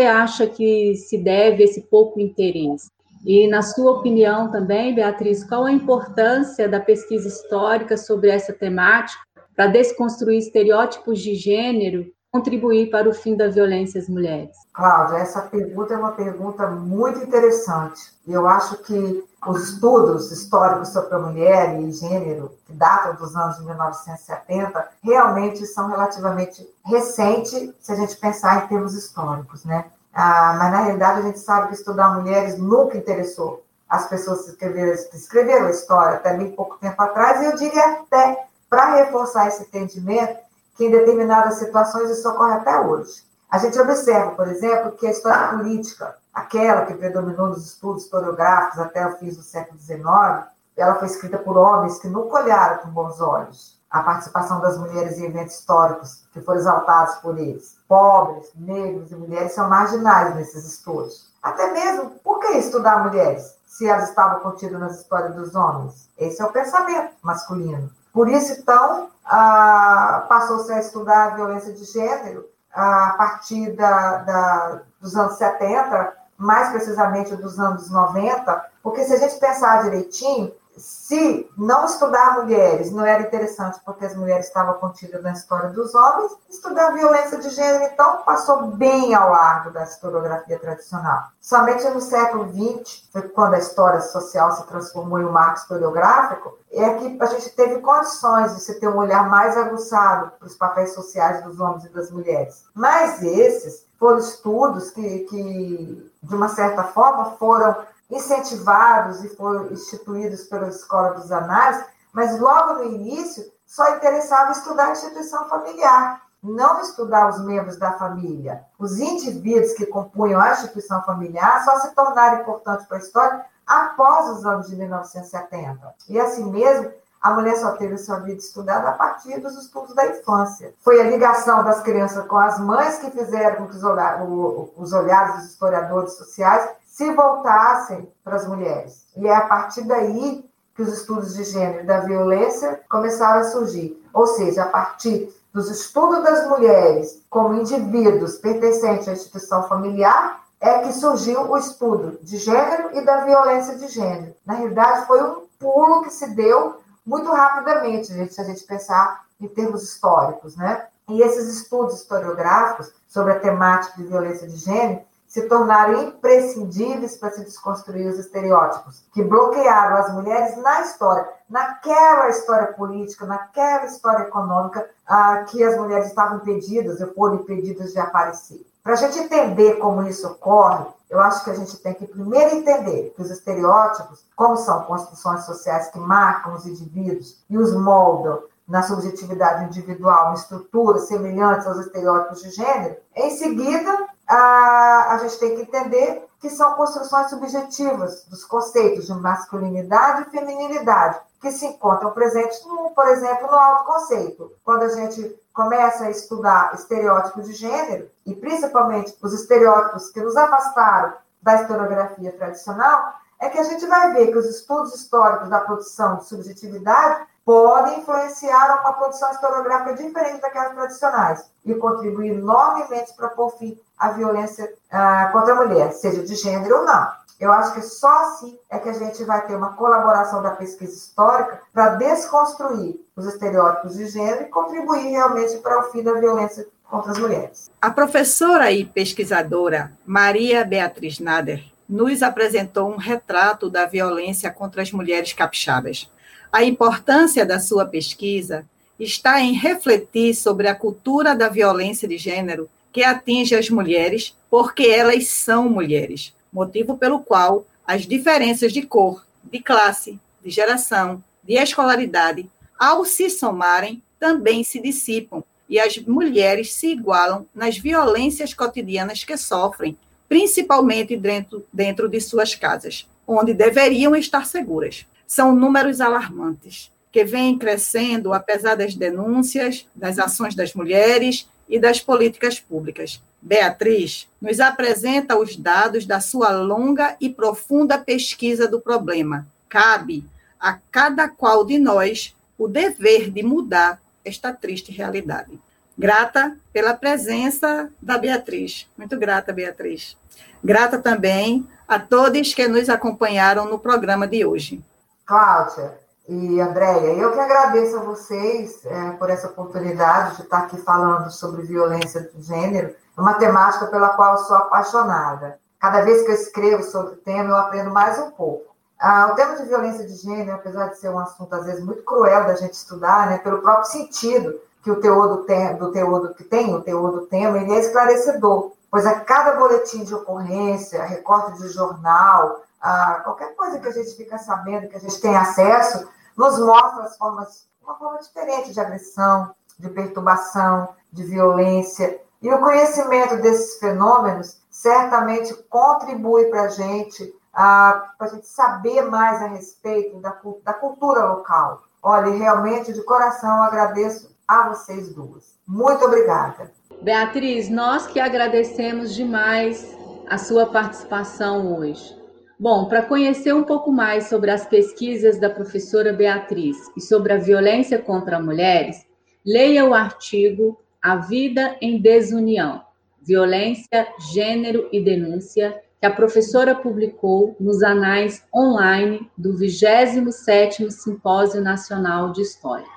acha 0.00 0.46
que 0.46 0.94
se 0.94 1.16
deve 1.16 1.64
esse 1.64 1.88
pouco 1.88 2.20
interesse? 2.20 2.90
E, 3.24 3.48
na 3.48 3.62
sua 3.62 3.92
opinião 3.92 4.50
também, 4.50 4.94
Beatriz, 4.94 5.42
qual 5.42 5.64
a 5.64 5.72
importância 5.72 6.68
da 6.68 6.80
pesquisa 6.80 7.26
histórica 7.26 7.96
sobre 7.96 8.28
essa 8.28 8.52
temática 8.52 9.22
para 9.56 9.68
desconstruir 9.68 10.36
estereótipos 10.36 11.18
de 11.20 11.34
gênero 11.34 12.12
contribuir 12.32 12.90
para 12.90 13.08
o 13.08 13.12
fim 13.12 13.36
da 13.36 13.48
violência 13.48 14.00
às 14.00 14.08
mulheres? 14.08 14.56
Cláudia, 14.72 15.18
essa 15.18 15.42
pergunta 15.42 15.92
é 15.92 15.98
uma 15.98 16.12
pergunta 16.12 16.66
muito 16.66 17.20
interessante. 17.20 18.10
Eu 18.26 18.48
acho 18.48 18.78
que 18.78 19.22
os 19.46 19.68
estudos 19.68 20.32
históricos 20.32 20.88
sobre 20.88 21.14
a 21.14 21.18
mulher 21.18 21.78
e 21.78 21.92
gênero, 21.92 22.50
que 22.66 22.72
datam 22.72 23.14
dos 23.16 23.36
anos 23.36 23.58
de 23.58 23.64
1970, 23.64 24.88
realmente 25.02 25.66
são 25.66 25.88
relativamente 25.88 26.66
recentes, 26.86 27.74
se 27.78 27.92
a 27.92 27.96
gente 27.96 28.16
pensar 28.16 28.64
em 28.64 28.68
termos 28.68 28.94
históricos, 28.94 29.64
né? 29.66 29.84
Ah, 30.14 30.56
mas, 30.58 30.72
na 30.72 30.82
realidade, 30.84 31.20
a 31.20 31.22
gente 31.22 31.38
sabe 31.38 31.68
que 31.68 31.74
estudar 31.74 32.14
mulheres 32.14 32.56
nunca 32.56 32.96
interessou 32.96 33.62
as 33.88 34.08
pessoas 34.08 34.42
que 34.44 34.50
escreveram, 34.52 34.96
que 35.10 35.16
escreveram 35.16 35.66
a 35.66 35.70
história 35.70 36.16
até 36.16 36.34
bem 36.34 36.52
pouco 36.52 36.78
tempo 36.78 37.00
atrás, 37.02 37.42
e 37.42 37.46
eu 37.46 37.56
diria 37.56 38.00
até, 38.00 38.46
para 38.70 38.94
reforçar 38.94 39.48
esse 39.48 39.62
entendimento, 39.62 40.38
que 40.74 40.86
em 40.86 40.90
determinadas 40.90 41.58
situações 41.58 42.10
isso 42.10 42.28
ocorre 42.28 42.54
até 42.54 42.80
hoje. 42.80 43.24
A 43.50 43.58
gente 43.58 43.78
observa, 43.78 44.30
por 44.30 44.48
exemplo, 44.48 44.92
que 44.92 45.06
a 45.06 45.10
história 45.10 45.48
política, 45.48 46.16
aquela 46.32 46.86
que 46.86 46.94
predominou 46.94 47.48
nos 47.48 47.66
estudos 47.66 48.04
historiográficos 48.04 48.78
até 48.78 49.06
o 49.06 49.16
fim 49.18 49.28
do 49.28 49.42
século 49.42 49.78
XIX, 49.78 50.46
ela 50.76 50.94
foi 50.94 51.06
escrita 51.06 51.38
por 51.38 51.56
homens 51.56 51.98
que 51.98 52.08
nunca 52.08 52.42
olharam 52.42 52.78
com 52.78 52.88
bons 52.88 53.20
olhos 53.20 53.78
a 53.92 54.02
participação 54.02 54.58
das 54.60 54.78
mulheres 54.78 55.18
em 55.18 55.26
eventos 55.26 55.58
históricos 55.58 56.24
que 56.32 56.40
foram 56.40 56.60
exaltados 56.60 57.16
por 57.16 57.38
eles. 57.38 57.76
Pobres, 57.86 58.50
negros 58.54 59.12
e 59.12 59.14
mulheres 59.14 59.52
são 59.52 59.68
marginais 59.68 60.34
nesses 60.34 60.64
estudos. 60.64 61.30
Até 61.42 61.70
mesmo, 61.72 62.10
por 62.24 62.40
que 62.40 62.56
estudar 62.56 63.04
mulheres 63.04 63.54
se 63.66 63.86
elas 63.86 64.08
estavam 64.08 64.40
contidas 64.40 64.80
nas 64.80 65.00
histórias 65.00 65.34
dos 65.34 65.54
homens? 65.54 66.08
Esse 66.16 66.40
é 66.40 66.44
o 66.46 66.52
pensamento 66.52 67.12
masculino. 67.22 67.90
Por 68.12 68.28
isso, 68.28 68.52
então, 68.52 69.08
ah, 69.24 70.26
passou-se 70.28 70.72
a 70.72 70.80
estudar 70.80 71.24
a 71.24 71.34
violência 71.34 71.72
de 71.72 71.84
gênero 71.84 72.46
a 72.72 73.14
partir 73.16 73.72
da, 73.72 74.18
da, 74.18 74.80
dos 75.00 75.16
anos 75.16 75.36
70, 75.36 76.14
mais 76.36 76.70
precisamente 76.70 77.36
dos 77.36 77.58
anos 77.58 77.90
90, 77.90 78.66
porque 78.82 79.04
se 79.04 79.14
a 79.14 79.18
gente 79.18 79.38
pensar 79.38 79.82
direitinho, 79.82 80.52
se 80.82 81.48
não 81.56 81.84
estudar 81.84 82.42
mulheres 82.42 82.90
não 82.90 83.06
era 83.06 83.22
interessante 83.22 83.80
porque 83.84 84.04
as 84.04 84.16
mulheres 84.16 84.46
estavam 84.46 84.74
contidas 84.74 85.22
na 85.22 85.32
história 85.32 85.70
dos 85.70 85.94
homens, 85.94 86.32
estudar 86.50 86.90
violência 86.90 87.38
de 87.38 87.50
gênero, 87.50 87.84
então, 87.84 88.22
passou 88.22 88.66
bem 88.66 89.14
ao 89.14 89.30
largo 89.30 89.70
da 89.70 89.84
historiografia 89.84 90.58
tradicional. 90.58 91.28
Somente 91.40 91.88
no 91.88 92.00
século 92.00 92.48
XX, 92.48 93.08
quando 93.32 93.54
a 93.54 93.58
história 93.58 94.00
social 94.00 94.50
se 94.52 94.66
transformou 94.66 95.20
em 95.20 95.24
um 95.24 95.32
marco 95.32 95.60
historiográfico, 95.60 96.58
é 96.72 96.94
que 96.94 97.16
a 97.20 97.26
gente 97.26 97.50
teve 97.50 97.80
condições 97.80 98.54
de 98.56 98.60
se 98.60 98.80
ter 98.80 98.88
um 98.88 98.96
olhar 98.96 99.28
mais 99.28 99.56
aguçado 99.56 100.32
para 100.36 100.48
os 100.48 100.56
papéis 100.56 100.94
sociais 100.94 101.44
dos 101.44 101.60
homens 101.60 101.84
e 101.84 101.90
das 101.90 102.10
mulheres. 102.10 102.64
Mas 102.74 103.22
esses 103.22 103.86
foram 103.98 104.18
estudos 104.18 104.90
que, 104.90 105.20
que 105.20 106.12
de 106.22 106.34
uma 106.34 106.48
certa 106.48 106.84
forma, 106.84 107.32
foram 107.32 107.76
incentivados 108.10 109.24
e 109.24 109.28
foram 109.36 109.72
instituídos 109.72 110.44
pela 110.44 110.68
Escola 110.68 111.14
dos 111.14 111.32
Análises, 111.32 111.84
mas 112.12 112.38
logo 112.38 112.74
no 112.74 112.84
início 112.84 113.44
só 113.66 113.96
interessava 113.96 114.52
estudar 114.52 114.88
a 114.88 114.92
instituição 114.92 115.48
familiar, 115.48 116.20
não 116.42 116.80
estudar 116.80 117.30
os 117.30 117.40
membros 117.44 117.78
da 117.78 117.92
família. 117.92 118.64
Os 118.78 118.98
indivíduos 118.98 119.72
que 119.72 119.86
compunham 119.86 120.40
a 120.40 120.52
instituição 120.52 121.02
familiar 121.04 121.64
só 121.64 121.78
se 121.78 121.94
tornaram 121.94 122.42
importantes 122.42 122.86
para 122.86 122.98
a 122.98 123.00
história 123.00 123.46
após 123.66 124.28
os 124.28 124.44
anos 124.44 124.66
de 124.66 124.76
1970. 124.76 125.94
E 126.08 126.20
assim 126.20 126.50
mesmo, 126.50 126.92
a 127.22 127.30
mulher 127.30 127.56
só 127.56 127.72
teve 127.72 127.96
sua 127.96 128.18
vida 128.18 128.40
estudada 128.40 128.88
a 128.88 128.92
partir 128.92 129.38
dos 129.40 129.56
estudos 129.56 129.94
da 129.94 130.06
infância. 130.06 130.74
Foi 130.80 131.00
a 131.00 131.04
ligação 131.04 131.62
das 131.62 131.80
crianças 131.80 132.26
com 132.26 132.36
as 132.36 132.58
mães 132.58 132.98
que 132.98 133.12
fizeram 133.12 133.56
com 133.56 133.68
que 133.68 133.76
os 133.76 134.92
olhares 134.92 135.36
dos 135.36 135.44
historiadores 135.46 136.14
sociais 136.14 136.68
se 136.92 137.10
voltassem 137.14 138.06
para 138.22 138.36
as 138.36 138.46
mulheres. 138.46 139.06
E 139.16 139.26
é 139.26 139.34
a 139.34 139.46
partir 139.46 139.82
daí 139.84 140.46
que 140.74 140.82
os 140.82 140.92
estudos 140.92 141.34
de 141.34 141.44
gênero 141.44 141.84
e 141.84 141.86
da 141.86 142.00
violência 142.00 142.82
começaram 142.88 143.40
a 143.40 143.44
surgir. 143.44 143.98
Ou 144.12 144.26
seja, 144.26 144.64
a 144.64 144.66
partir 144.66 145.34
dos 145.54 145.70
estudos 145.70 146.22
das 146.22 146.46
mulheres 146.48 147.22
como 147.30 147.54
indivíduos 147.54 148.36
pertencentes 148.36 149.08
à 149.08 149.12
instituição 149.12 149.66
familiar, 149.68 150.42
é 150.60 150.80
que 150.80 150.92
surgiu 150.92 151.50
o 151.50 151.56
estudo 151.56 152.18
de 152.22 152.36
gênero 152.36 152.90
e 152.92 153.00
da 153.00 153.24
violência 153.24 153.74
de 153.76 153.88
gênero. 153.88 154.34
Na 154.44 154.54
realidade, 154.54 155.06
foi 155.06 155.22
um 155.22 155.46
pulo 155.58 156.02
que 156.02 156.10
se 156.10 156.28
deu 156.34 156.76
muito 157.06 157.32
rapidamente, 157.32 158.12
gente, 158.12 158.34
se 158.34 158.40
a 158.40 158.44
gente 158.44 158.64
pensar 158.64 159.24
em 159.40 159.48
termos 159.48 159.82
históricos, 159.82 160.56
né? 160.56 160.86
E 161.08 161.22
esses 161.22 161.48
estudos 161.48 162.00
historiográficos 162.00 162.92
sobre 163.08 163.32
a 163.32 163.40
temática 163.40 163.96
de 163.96 164.04
violência 164.06 164.46
de 164.46 164.56
gênero 164.56 165.00
se 165.32 165.48
tornaram 165.48 166.02
imprescindíveis 166.02 167.16
para 167.16 167.30
se 167.30 167.42
desconstruir 167.42 168.06
os 168.06 168.18
estereótipos 168.18 169.02
que 169.14 169.24
bloquearam 169.24 169.96
as 169.96 170.12
mulheres 170.12 170.58
na 170.58 170.82
história, 170.82 171.26
naquela 171.48 172.28
história 172.28 172.74
política, 172.74 173.24
naquela 173.24 173.86
história 173.86 174.24
econômica, 174.24 174.86
ah, 175.06 175.42
que 175.48 175.64
as 175.64 175.74
mulheres 175.78 176.08
estavam 176.08 176.36
impedidas 176.36 177.00
ou 177.00 177.14
foram 177.14 177.36
impedidas 177.36 177.94
de 177.94 177.98
aparecer. 177.98 178.60
Para 178.84 178.92
a 178.92 178.96
gente 178.96 179.20
entender 179.20 179.78
como 179.78 180.06
isso 180.06 180.26
ocorre, 180.26 180.84
eu 181.08 181.18
acho 181.18 181.42
que 181.44 181.50
a 181.50 181.54
gente 181.54 181.78
tem 181.78 181.94
que 181.94 182.06
primeiro 182.06 182.56
entender 182.56 183.14
que 183.16 183.22
os 183.22 183.30
estereótipos, 183.30 184.26
como 184.36 184.58
são 184.58 184.82
construções 184.82 185.46
sociais 185.46 185.88
que 185.88 185.98
marcam 185.98 186.52
os 186.52 186.66
indivíduos 186.66 187.42
e 187.48 187.56
os 187.56 187.74
moldam 187.74 188.42
na 188.72 188.82
subjetividade 188.82 189.66
individual, 189.66 190.30
em 190.30 190.34
estruturas 190.34 191.06
semelhantes 191.06 191.66
aos 191.66 191.76
estereótipos 191.76 192.40
de 192.40 192.50
gênero, 192.52 192.96
em 193.14 193.30
seguida 193.36 194.08
a, 194.26 195.12
a 195.12 195.18
gente 195.18 195.38
tem 195.38 195.56
que 195.56 195.62
entender 195.62 196.26
que 196.40 196.48
são 196.48 196.72
construções 196.72 197.28
subjetivas 197.28 198.24
dos 198.24 198.46
conceitos 198.46 199.06
de 199.06 199.12
masculinidade 199.12 200.22
e 200.22 200.30
feminilidade, 200.30 201.20
que 201.38 201.52
se 201.52 201.66
encontram 201.66 202.12
presentes, 202.12 202.64
no, 202.64 202.88
por 202.94 203.06
exemplo, 203.08 203.46
no 203.46 203.58
autoconceito. 203.58 204.50
Quando 204.64 204.84
a 204.84 204.88
gente 204.88 205.38
começa 205.52 206.04
a 206.04 206.10
estudar 206.10 206.72
estereótipos 206.72 207.44
de 207.44 207.52
gênero, 207.52 208.08
e 208.24 208.34
principalmente 208.34 209.14
os 209.20 209.34
estereótipos 209.34 210.08
que 210.08 210.22
nos 210.22 210.34
afastaram 210.34 211.12
da 211.42 211.60
historiografia 211.60 212.32
tradicional, 212.32 213.16
é 213.38 213.50
que 213.50 213.58
a 213.58 213.64
gente 213.64 213.84
vai 213.86 214.14
ver 214.14 214.28
que 214.28 214.38
os 214.38 214.46
estudos 214.46 214.94
históricos 214.94 215.50
da 215.50 215.60
produção 215.60 216.16
de 216.16 216.26
subjetividade 216.26 217.26
podem 217.44 218.00
influenciar 218.00 218.80
uma 218.80 218.92
produção 218.92 219.30
historiográfica 219.30 219.94
diferente 219.94 220.40
daquelas 220.40 220.74
tradicionais 220.74 221.50
e 221.64 221.74
contribuir 221.74 222.34
enormemente 222.34 223.12
para 223.14 223.28
pôr 223.28 223.50
fim 223.58 223.78
à 223.98 224.10
violência 224.10 224.72
ah, 224.90 225.28
contra 225.32 225.52
a 225.54 225.56
mulher, 225.56 225.92
seja 225.92 226.22
de 226.22 226.34
gênero 226.34 226.78
ou 226.78 226.84
não. 226.84 227.22
Eu 227.40 227.52
acho 227.52 227.74
que 227.74 227.82
só 227.82 228.22
assim 228.22 228.56
é 228.70 228.78
que 228.78 228.88
a 228.88 228.92
gente 228.92 229.24
vai 229.24 229.44
ter 229.46 229.56
uma 229.56 229.72
colaboração 229.72 230.40
da 230.42 230.52
pesquisa 230.52 230.94
histórica 230.94 231.60
para 231.72 231.96
desconstruir 231.96 233.00
os 233.16 233.26
estereótipos 233.26 233.96
de 233.96 234.06
gênero 234.06 234.42
e 234.42 234.48
contribuir 234.48 235.10
realmente 235.10 235.56
para 235.58 235.80
o 235.80 235.90
fim 235.90 236.04
da 236.04 236.12
violência 236.12 236.68
contra 236.88 237.10
as 237.10 237.18
mulheres. 237.18 237.70
A 237.80 237.90
professora 237.90 238.70
e 238.70 238.84
pesquisadora 238.84 239.92
Maria 240.06 240.64
Beatriz 240.64 241.18
Nader 241.18 241.64
nos 241.88 242.22
apresentou 242.22 242.88
um 242.88 242.96
retrato 242.96 243.68
da 243.68 243.86
violência 243.86 244.50
contra 244.50 244.80
as 244.80 244.92
mulheres 244.92 245.32
capixabas. 245.32 246.08
A 246.52 246.62
importância 246.62 247.46
da 247.46 247.58
sua 247.58 247.86
pesquisa 247.86 248.66
está 249.00 249.40
em 249.40 249.54
refletir 249.54 250.34
sobre 250.34 250.68
a 250.68 250.74
cultura 250.74 251.34
da 251.34 251.48
violência 251.48 252.06
de 252.06 252.18
gênero 252.18 252.68
que 252.92 253.02
atinge 253.02 253.54
as 253.54 253.70
mulheres 253.70 254.36
porque 254.50 254.82
elas 254.82 255.28
são 255.28 255.66
mulheres, 255.70 256.34
motivo 256.52 256.98
pelo 256.98 257.20
qual 257.20 257.64
as 257.86 258.06
diferenças 258.06 258.70
de 258.70 258.82
cor, 258.82 259.24
de 259.42 259.60
classe, 259.60 260.20
de 260.44 260.50
geração, 260.50 261.24
de 261.42 261.54
escolaridade, 261.54 262.46
ao 262.78 263.06
se 263.06 263.30
somarem, 263.30 264.02
também 264.20 264.62
se 264.62 264.78
dissipam, 264.78 265.42
e 265.66 265.80
as 265.80 265.96
mulheres 265.96 266.74
se 266.74 266.88
igualam 266.88 267.46
nas 267.54 267.78
violências 267.78 268.52
cotidianas 268.52 269.24
que 269.24 269.38
sofrem, 269.38 269.96
principalmente 270.28 271.16
dentro, 271.16 271.64
dentro 271.72 272.10
de 272.10 272.20
suas 272.20 272.54
casas, 272.54 273.08
onde 273.26 273.54
deveriam 273.54 274.14
estar 274.14 274.44
seguras. 274.46 275.06
São 275.26 275.54
números 275.54 276.00
alarmantes, 276.00 276.90
que 277.10 277.24
vêm 277.24 277.58
crescendo 277.58 278.32
apesar 278.32 278.74
das 278.74 278.94
denúncias, 278.94 279.86
das 279.94 280.18
ações 280.18 280.54
das 280.54 280.74
mulheres 280.74 281.48
e 281.68 281.78
das 281.78 282.00
políticas 282.00 282.58
públicas. 282.58 283.22
Beatriz 283.40 284.28
nos 284.40 284.60
apresenta 284.60 285.36
os 285.36 285.56
dados 285.56 286.06
da 286.06 286.20
sua 286.20 286.50
longa 286.50 287.16
e 287.20 287.28
profunda 287.28 287.98
pesquisa 287.98 288.68
do 288.68 288.80
problema. 288.80 289.46
Cabe 289.68 290.24
a 290.60 290.78
cada 290.90 291.28
qual 291.28 291.64
de 291.64 291.78
nós 291.78 292.36
o 292.56 292.68
dever 292.68 293.30
de 293.30 293.42
mudar 293.42 294.00
esta 294.24 294.52
triste 294.52 294.92
realidade. 294.92 295.58
Grata 295.98 296.56
pela 296.72 296.94
presença 296.94 297.90
da 298.00 298.16
Beatriz. 298.16 298.86
Muito 298.96 299.18
grata, 299.18 299.52
Beatriz. 299.52 300.16
Grata 300.62 300.98
também 300.98 301.66
a 301.86 301.98
todos 301.98 302.54
que 302.54 302.68
nos 302.68 302.88
acompanharam 302.88 303.68
no 303.68 303.78
programa 303.78 304.26
de 304.26 304.44
hoje. 304.44 304.82
Cláudia 305.26 305.98
e 306.28 306.60
Andréia, 306.60 307.14
eu 307.14 307.32
que 307.32 307.40
agradeço 307.40 307.96
a 307.96 308.02
vocês 308.02 308.84
é, 308.84 309.10
por 309.12 309.30
essa 309.30 309.48
oportunidade 309.48 310.36
de 310.36 310.42
estar 310.42 310.58
aqui 310.58 310.76
falando 310.78 311.30
sobre 311.30 311.62
violência 311.62 312.20
de 312.20 312.42
gênero, 312.42 312.94
uma 313.16 313.34
temática 313.34 313.86
pela 313.86 314.10
qual 314.10 314.38
sou 314.38 314.56
apaixonada. 314.56 315.58
Cada 315.80 316.02
vez 316.02 316.22
que 316.22 316.30
eu 316.30 316.34
escrevo 316.34 316.82
sobre 316.82 317.14
o 317.14 317.16
tema, 317.16 317.50
eu 317.50 317.56
aprendo 317.56 317.90
mais 317.90 318.18
um 318.18 318.30
pouco. 318.30 318.72
Ah, 318.98 319.30
o 319.32 319.34
tema 319.34 319.56
de 319.56 319.64
violência 319.64 320.06
de 320.06 320.14
gênero, 320.14 320.54
apesar 320.54 320.88
de 320.88 320.98
ser 320.98 321.08
um 321.08 321.18
assunto 321.18 321.52
às 321.54 321.66
vezes 321.66 321.84
muito 321.84 322.04
cruel 322.04 322.46
da 322.46 322.54
gente 322.54 322.74
estudar, 322.74 323.28
né, 323.28 323.38
pelo 323.38 323.60
próprio 323.60 323.90
sentido 323.90 324.60
que 324.82 324.90
o 324.90 325.00
teor 325.00 325.28
do, 325.28 325.44
te 325.44 325.74
do 325.74 325.90
teor 325.90 326.34
que 326.34 326.44
tem, 326.44 326.74
o 326.74 326.82
teor 326.82 327.10
do 327.10 327.26
tema, 327.26 327.58
ele 327.58 327.72
é 327.72 327.80
esclarecedor, 327.80 328.72
pois 328.90 329.06
a 329.06 329.20
cada 329.20 329.56
boletim 329.56 330.04
de 330.04 330.14
ocorrência, 330.14 331.02
recorte 331.02 331.58
de 331.58 331.68
jornal, 331.68 332.60
ah, 332.82 333.20
qualquer 333.22 333.54
coisa 333.54 333.78
que 333.78 333.88
a 333.88 333.92
gente 333.92 334.16
fica 334.16 334.36
sabendo, 334.38 334.88
que 334.88 334.96
a 334.96 335.00
gente 335.00 335.20
tem 335.20 335.36
acesso, 335.36 336.08
nos 336.36 336.58
mostra 336.58 337.04
as 337.04 337.16
formas, 337.16 337.68
uma 337.82 337.94
forma 337.94 338.18
diferente 338.18 338.72
de 338.72 338.80
agressão, 338.80 339.54
de 339.78 339.88
perturbação, 339.88 340.88
de 341.12 341.22
violência. 341.22 342.20
E 342.42 342.52
o 342.52 342.58
conhecimento 342.58 343.36
desses 343.36 343.78
fenômenos 343.78 344.60
certamente 344.68 345.54
contribui 345.70 346.46
para 346.46 346.62
a 346.62 346.68
gente 346.68 347.32
ah, 347.54 348.14
para 348.16 348.28
a 348.28 348.30
gente 348.30 348.46
saber 348.46 349.02
mais 349.02 349.42
a 349.42 349.46
respeito 349.46 350.18
da, 350.20 350.34
da 350.64 350.72
cultura 350.72 351.26
local. 351.26 351.82
Olha, 352.02 352.30
realmente, 352.30 352.92
de 352.92 353.02
coração, 353.02 353.62
agradeço 353.62 354.34
a 354.48 354.70
vocês 354.70 355.14
duas. 355.14 355.54
Muito 355.66 356.04
obrigada. 356.04 356.72
Beatriz, 357.02 357.68
nós 357.68 358.06
que 358.06 358.18
agradecemos 358.18 359.14
demais 359.14 359.94
a 360.28 360.38
sua 360.38 360.66
participação 360.66 361.76
hoje. 361.76 362.21
Bom, 362.58 362.86
para 362.86 363.02
conhecer 363.02 363.52
um 363.52 363.64
pouco 363.64 363.90
mais 363.90 364.28
sobre 364.28 364.50
as 364.50 364.66
pesquisas 364.66 365.38
da 365.38 365.50
professora 365.50 366.12
Beatriz 366.12 366.76
e 366.96 367.00
sobre 367.00 367.32
a 367.32 367.38
violência 367.38 367.98
contra 367.98 368.40
mulheres, 368.40 369.06
leia 369.44 369.84
o 369.84 369.94
artigo 369.94 370.78
A 371.00 371.16
Vida 371.16 371.76
em 371.80 372.00
Desunião: 372.00 372.82
Violência, 373.20 374.06
Gênero 374.32 374.88
e 374.92 375.00
Denúncia 375.00 375.82
que 376.02 376.06
a 376.06 376.10
professora 376.10 376.74
publicou 376.74 377.54
nos 377.60 377.80
anais 377.80 378.44
online 378.52 379.30
do 379.38 379.54
27º 379.54 380.90
Simpósio 380.90 381.62
Nacional 381.62 382.32
de 382.32 382.42
História. 382.42 382.88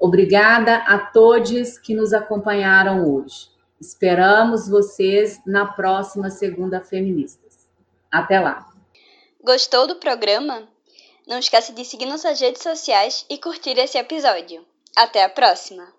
Obrigada 0.00 0.76
a 0.76 0.98
todos 0.98 1.76
que 1.76 1.94
nos 1.94 2.14
acompanharam 2.14 3.06
hoje. 3.06 3.50
Esperamos 3.78 4.66
vocês 4.66 5.42
na 5.46 5.66
próxima 5.66 6.30
Segunda 6.30 6.80
Feministas. 6.80 7.68
Até 8.10 8.40
lá. 8.40 8.71
Gostou 9.44 9.88
do 9.88 9.96
programa? 9.96 10.68
Não 11.26 11.40
esqueça 11.40 11.72
de 11.72 11.84
seguir 11.84 12.06
nossas 12.06 12.38
redes 12.38 12.62
sociais 12.62 13.26
e 13.28 13.36
curtir 13.38 13.76
esse 13.76 13.98
episódio. 13.98 14.64
Até 14.94 15.24
a 15.24 15.28
próxima! 15.28 15.92